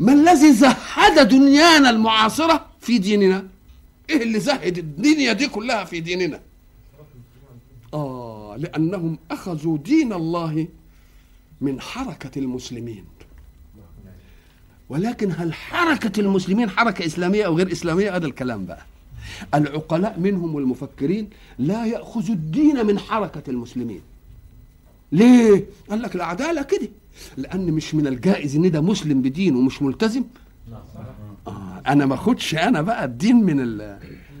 ما 0.00 0.12
الذي 0.12 0.52
زهد 0.52 1.28
دنيانا 1.28 1.90
المعاصرة 1.90 2.66
في 2.80 2.98
ديننا؟ 2.98 3.46
إيه 4.10 4.22
اللي 4.22 4.40
زهد 4.40 4.78
الدنيا 4.78 5.32
دي 5.32 5.46
كلها 5.48 5.84
في 5.84 6.00
ديننا؟ 6.00 6.40
آه 7.94 8.56
لأنهم 8.58 9.18
أخذوا 9.30 9.78
دين 9.78 10.12
الله 10.12 10.68
من 11.60 11.80
حركة 11.80 12.38
المسلمين. 12.38 13.04
ولكن 14.88 15.32
هل 15.36 15.52
حركة 15.54 16.20
المسلمين 16.20 16.70
حركة 16.70 17.06
إسلامية 17.06 17.46
أو 17.46 17.56
غير 17.56 17.72
إسلامية؟ 17.72 18.16
هذا 18.16 18.26
الكلام 18.26 18.66
بقى. 18.66 18.82
العقلاء 19.54 20.20
منهم 20.20 20.54
والمفكرين 20.54 21.28
لا 21.58 21.86
يأخذوا 21.86 22.34
الدين 22.34 22.86
من 22.86 22.98
حركة 22.98 23.50
المسلمين. 23.50 24.00
ليه؟ 25.12 25.64
قال 25.90 26.02
لك 26.02 26.14
العداله 26.14 26.62
كده. 26.62 26.88
لأن 27.36 27.72
مش 27.72 27.94
من 27.94 28.06
الجائز 28.06 28.56
إن 28.56 28.70
ده 28.70 28.80
مسلم 28.80 29.22
بدين 29.22 29.56
ومش 29.56 29.82
ملتزم. 29.82 30.24
آه 31.46 31.82
أنا 31.86 32.06
ما 32.06 32.14
أخدش 32.14 32.54
أنا 32.54 32.82
بقى 32.82 33.04
الدين 33.04 33.36
من 33.36 33.56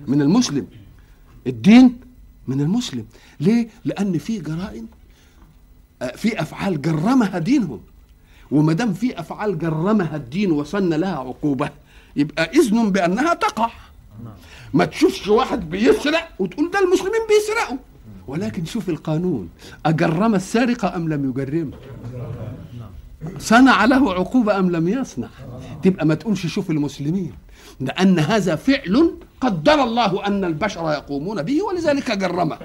من 0.06 0.22
المسلم. 0.22 0.66
الدين 1.46 1.98
من 2.48 2.60
المسلم. 2.60 3.06
ليه؟ 3.40 3.68
لأن 3.84 4.18
في 4.18 4.38
جرائم 4.38 4.86
في 6.16 6.40
أفعال 6.42 6.82
جرمها 6.82 7.38
دينهم. 7.38 7.80
وما 8.50 8.72
دام 8.72 8.92
في 8.92 9.20
أفعال 9.20 9.58
جرمها 9.58 10.16
الدين 10.16 10.52
وصلنا 10.52 10.94
لها 10.94 11.16
عقوبة 11.18 11.70
يبقى 12.16 12.50
اذن 12.50 12.90
بأنها 12.92 13.34
تقع. 13.34 13.70
ما 14.74 14.84
تشوفش 14.84 15.28
واحد 15.28 15.70
بيسرق 15.70 16.28
وتقول 16.38 16.70
ده 16.70 16.78
المسلمين 16.78 17.20
بيسرقوا. 17.28 17.78
ولكن 18.28 18.64
شوف 18.64 18.88
القانون 18.88 19.48
أجرم 19.86 20.34
السارق 20.34 20.84
أم 20.84 21.08
لم 21.08 21.30
يجرمه 21.30 21.76
صنع 23.38 23.84
له 23.84 24.12
عقوبة 24.14 24.58
أم 24.58 24.70
لم 24.70 24.88
يصنع؟ 24.88 25.28
تبقى 25.82 26.06
ما 26.06 26.14
تقولش 26.14 26.46
شوف 26.46 26.70
المسلمين 26.70 27.32
لأن 27.80 28.18
هذا 28.18 28.56
فعل 28.56 29.12
قدر 29.40 29.82
الله 29.82 30.26
أن 30.26 30.44
البشر 30.44 30.92
يقومون 30.92 31.42
به 31.42 31.62
ولذلك 31.62 32.10
جرمه. 32.12 32.58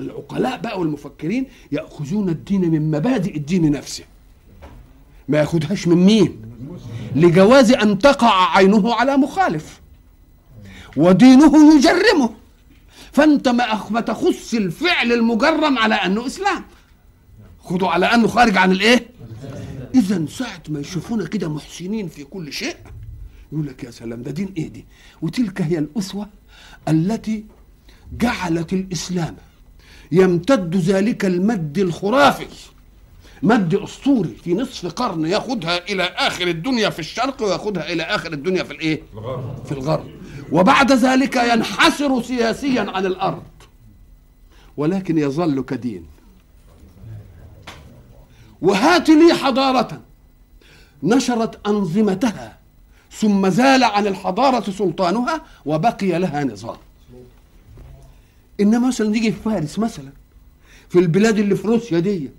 العقلاء 0.00 0.60
بقى 0.60 0.80
والمفكرين 0.80 1.46
يأخذون 1.72 2.28
الدين 2.28 2.70
من 2.70 2.90
مبادئ 2.90 3.36
الدين 3.36 3.70
نفسه. 3.70 4.04
ما 5.28 5.38
ياخدهاش 5.38 5.88
من 5.88 5.96
مين؟ 5.96 6.42
لجواز 7.16 7.70
أن 7.72 7.98
تقع 7.98 8.56
عينه 8.56 8.94
على 8.94 9.16
مخالف. 9.16 9.80
ودينه 10.96 11.76
يجرمه. 11.76 12.30
فأنت 13.12 13.48
ما 13.90 14.00
تخص 14.00 14.54
الفعل 14.54 15.12
المجرم 15.12 15.78
على 15.78 15.94
أنه 15.94 16.26
إسلام. 16.26 16.64
خدوا 17.60 17.88
على 17.88 18.06
أنه 18.06 18.28
خارج 18.28 18.56
عن 18.56 18.72
الإيه؟ 18.72 19.06
اذا 19.94 20.26
ساعة 20.26 20.62
ما 20.68 20.80
يشوفونا 20.80 21.26
كده 21.26 21.48
محسنين 21.48 22.08
في 22.08 22.24
كل 22.24 22.52
شيء 22.52 22.76
يقول 23.52 23.66
لك 23.66 23.84
يا 23.84 23.90
سلام 23.90 24.22
ده 24.22 24.30
دين 24.30 24.52
إيه 24.56 24.68
دي؟ 24.68 24.84
وتلك 25.22 25.62
هي 25.62 25.78
الأسوة 25.78 26.28
التي 26.88 27.44
جعلت 28.18 28.72
الإسلام 28.72 29.36
يمتد 30.12 30.76
ذلك 30.76 31.24
المد 31.24 31.78
الخرافي. 31.78 32.46
مد 33.42 33.74
أسطوري 33.74 34.36
في 34.44 34.54
نصف 34.54 34.86
قرن 34.86 35.26
ياخدها 35.26 35.88
إلى 35.88 36.02
آخر 36.02 36.46
الدنيا 36.48 36.90
في 36.90 36.98
الشرق 36.98 37.42
وياخدها 37.42 37.92
إلى 37.92 38.02
آخر 38.02 38.32
الدنيا 38.32 38.62
في 38.62 38.72
الإيه؟ 38.72 39.02
في 39.64 39.72
الغرب. 39.72 40.06
وبعد 40.52 40.92
ذلك 40.92 41.36
ينحسر 41.36 42.22
سياسيا 42.22 42.90
عن 42.90 43.06
الأرض. 43.06 43.42
ولكن 44.76 45.18
يظل 45.18 45.64
كدين 45.64 46.06
وهات 48.62 49.08
لي 49.08 49.34
حضارة. 49.34 50.00
نشرت 51.02 51.66
أنظمتها. 51.66 52.58
ثم 53.12 53.48
زال 53.48 53.84
عن 53.84 54.06
الحضارة 54.06 54.70
سلطانها 54.70 55.40
وبقي 55.66 56.18
لها 56.18 56.44
نظام. 56.44 56.76
إنما 58.60 58.88
مثلا 58.88 59.08
نيجي 59.08 59.32
في 59.32 59.38
فارس 59.44 59.78
مثلا. 59.78 60.12
في 60.88 60.98
البلاد 60.98 61.38
اللي 61.38 61.56
في 61.56 61.68
روسيا 61.68 61.98
دي. 61.98 62.30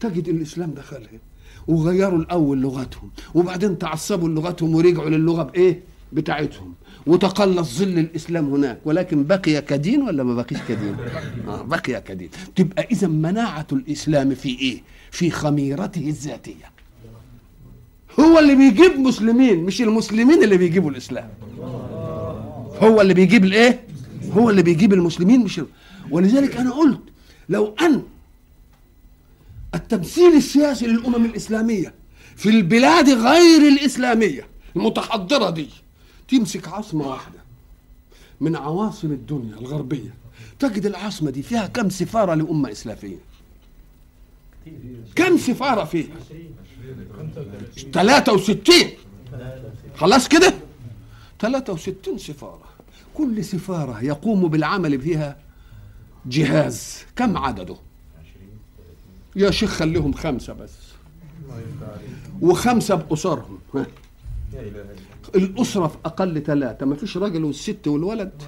تجد 0.00 0.28
الإسلام 0.28 0.70
دخلها 0.70 1.20
وغيروا 1.68 2.18
الأول 2.18 2.60
لغتهم 2.60 3.10
وبعدين 3.34 3.78
تعصبوا 3.78 4.28
لغتهم 4.28 4.74
ورجعوا 4.74 5.10
للغة 5.10 5.42
بإيه؟ 5.42 5.80
بتاعتهم. 6.12 6.74
وتقلص 7.06 7.78
ظل 7.78 7.98
الإسلام 7.98 8.54
هناك 8.54 8.78
ولكن 8.84 9.24
بقي 9.24 9.62
كدين 9.62 10.02
ولا 10.02 10.22
ما 10.22 10.34
بقيش 10.34 10.58
كدين؟ 10.68 10.96
آه 11.48 11.62
بقي 11.62 12.00
كدين. 12.00 12.28
تبقى 12.56 12.88
إذا 12.90 13.08
مناعة 13.08 13.66
الإسلام 13.72 14.34
في 14.34 14.48
إيه؟ 14.48 14.82
في 15.10 15.30
خميرته 15.30 16.08
الذاتية. 16.08 16.70
هو 18.20 18.38
اللي 18.38 18.54
بيجيب 18.54 18.98
مسلمين 18.98 19.64
مش 19.64 19.82
المسلمين 19.82 20.44
اللي 20.44 20.56
بيجيبوا 20.56 20.90
الإسلام. 20.90 21.28
هو 22.82 23.00
اللي 23.00 23.14
بيجيب 23.14 23.44
الإيه؟ 23.44 23.80
هو 24.32 24.50
اللي 24.50 24.62
بيجيب 24.62 24.92
المسلمين 24.92 25.40
مش 25.40 25.60
ولذلك 26.10 26.56
أنا 26.56 26.70
قلت 26.70 27.00
لو 27.48 27.74
ان 27.80 28.02
التمثيل 29.74 30.36
السياسي 30.36 30.86
للأمم 30.86 31.24
الإسلامية 31.24 31.94
في 32.36 32.48
البلاد 32.48 33.08
غير 33.08 33.68
الإسلامية 33.68 34.46
المتحضرة 34.76 35.50
دي 35.50 35.68
تمسك 36.28 36.68
عاصمة 36.68 37.08
واحدة 37.08 37.38
من 38.40 38.56
عواصم 38.56 39.12
الدنيا 39.12 39.54
الغربية. 39.54 40.14
تجد 40.58 40.86
العاصمة 40.86 41.30
دي 41.30 41.42
فيها 41.42 41.66
كم 41.66 41.90
سفارة 41.90 42.34
لأمة 42.34 42.70
اسلاميه 42.72 43.16
كم 45.16 45.38
سفارة 45.38 45.84
فيها؟ 45.84 46.14
63 47.92 48.74
خلاص 49.96 50.28
كده؟ 50.28 50.54
63 51.40 52.18
سفارة. 52.18 52.62
كل 53.14 53.44
سفارة 53.44 54.04
يقوم 54.04 54.48
بالعمل 54.48 55.00
فيها 55.00 55.38
جهاز. 56.26 56.98
كم 57.16 57.36
عدده؟ 57.36 57.76
يا 59.36 59.50
شيخ 59.50 59.70
خليهم 59.70 60.12
خمسة 60.12 60.52
بس. 60.52 60.70
وخمسة 62.40 62.94
بأسرهم. 62.94 63.58
ها. 63.74 63.86
الأسرة 65.34 65.86
في 65.86 65.96
أقل 66.04 66.42
ثلاثة. 66.42 66.86
ما 66.86 66.96
فيش 66.96 67.16
راجل 67.16 67.44
والست 67.44 67.86
والولد. 67.86 68.42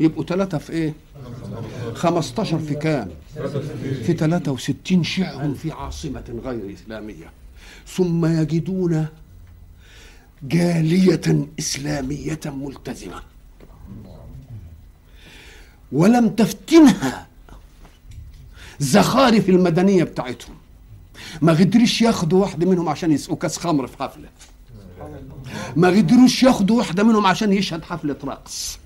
يبقوا 0.00 0.24
ثلاثة 0.24 0.58
في 0.58 0.72
إيه؟ 0.72 0.94
15 1.94 2.58
في 2.58 2.74
كام؟ 2.74 3.10
في 4.04 4.12
63 4.12 5.04
شيعهم 5.04 5.54
في 5.54 5.70
عاصمة 5.72 6.40
غير 6.44 6.74
إسلامية. 6.74 7.30
ثم 7.86 8.26
يجدون 8.26 9.06
جالية 10.42 11.46
إسلامية 11.58 12.40
ملتزمة. 12.46 13.22
ولم 15.92 16.28
تفتنها 16.28 17.26
زخارف 18.80 19.48
المدنية 19.48 20.04
بتاعتهم. 20.04 20.54
ما 21.42 21.52
قدرش 21.52 22.02
ياخدوا 22.02 22.40
واحدة 22.40 22.66
منهم 22.70 22.88
عشان 22.88 23.12
يسقوا 23.12 23.36
كاس 23.36 23.58
خمر 23.58 23.86
في 23.86 23.96
حفلة. 23.98 24.28
ما 25.76 25.88
قدروش 25.88 26.42
ياخدوا 26.42 26.76
واحدة 26.78 27.02
منهم 27.02 27.26
عشان 27.26 27.52
يشهد 27.52 27.82
حفلة 27.84 28.16
رقص. 28.24 28.78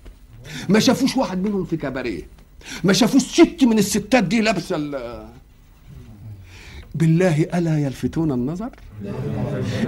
ما 0.69 0.79
شافوش 0.79 1.17
واحد 1.17 1.43
منهم 1.43 1.65
في 1.65 1.77
كباريه. 1.77 2.23
ما 2.85 2.93
شافوش 2.93 3.23
ست 3.23 3.57
من 3.65 3.79
الستات 3.79 4.25
دي 4.25 4.41
لابسة 4.41 4.77
ال- 4.77 5.27
بالله 6.95 7.43
ألا 7.55 7.79
يلفتون 7.79 8.33
النظر؟ 8.33 8.71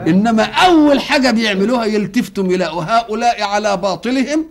إنما 0.06 0.42
أول 0.42 1.00
حاجة 1.00 1.30
بيعملوها 1.30 1.84
يلتفتوا 1.84 2.52
يلاقوا 2.52 2.82
هؤلاء 2.84 3.42
على 3.42 3.76
باطلهم 3.76 4.46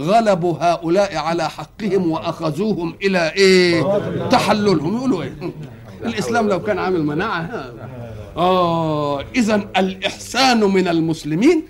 غلبوا 0.00 0.54
هؤلاء 0.60 1.16
على 1.16 1.50
حقهم 1.50 2.10
وأخذوهم 2.10 2.94
إلى 3.02 3.32
إيه؟ 3.32 3.82
تحللهم. 4.28 4.96
يقولوا 4.96 5.22
إيه؟ 5.22 5.34
الإسلام 6.04 6.48
لو 6.48 6.62
كان 6.62 6.78
عامل 6.78 7.04
مناعة. 7.04 7.72
آه 8.36 9.20
اذا 9.20 9.54
الإحسان 9.76 10.60
من 10.60 10.88
المسلمين 10.88 11.62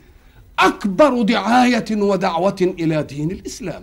أكبر 0.58 1.22
دعاية 1.22 1.84
ودعوة 1.90 2.56
إلى 2.60 3.02
دين 3.02 3.30
الإسلام. 3.30 3.82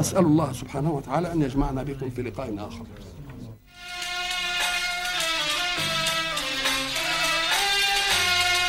أسأل 0.00 0.24
الله 0.24 0.52
سبحانه 0.52 0.92
وتعالى 0.92 1.32
أن 1.32 1.42
يجمعنا 1.42 1.82
بكم 1.82 2.10
في 2.10 2.22
لقاء 2.22 2.54
آخر. 2.58 2.84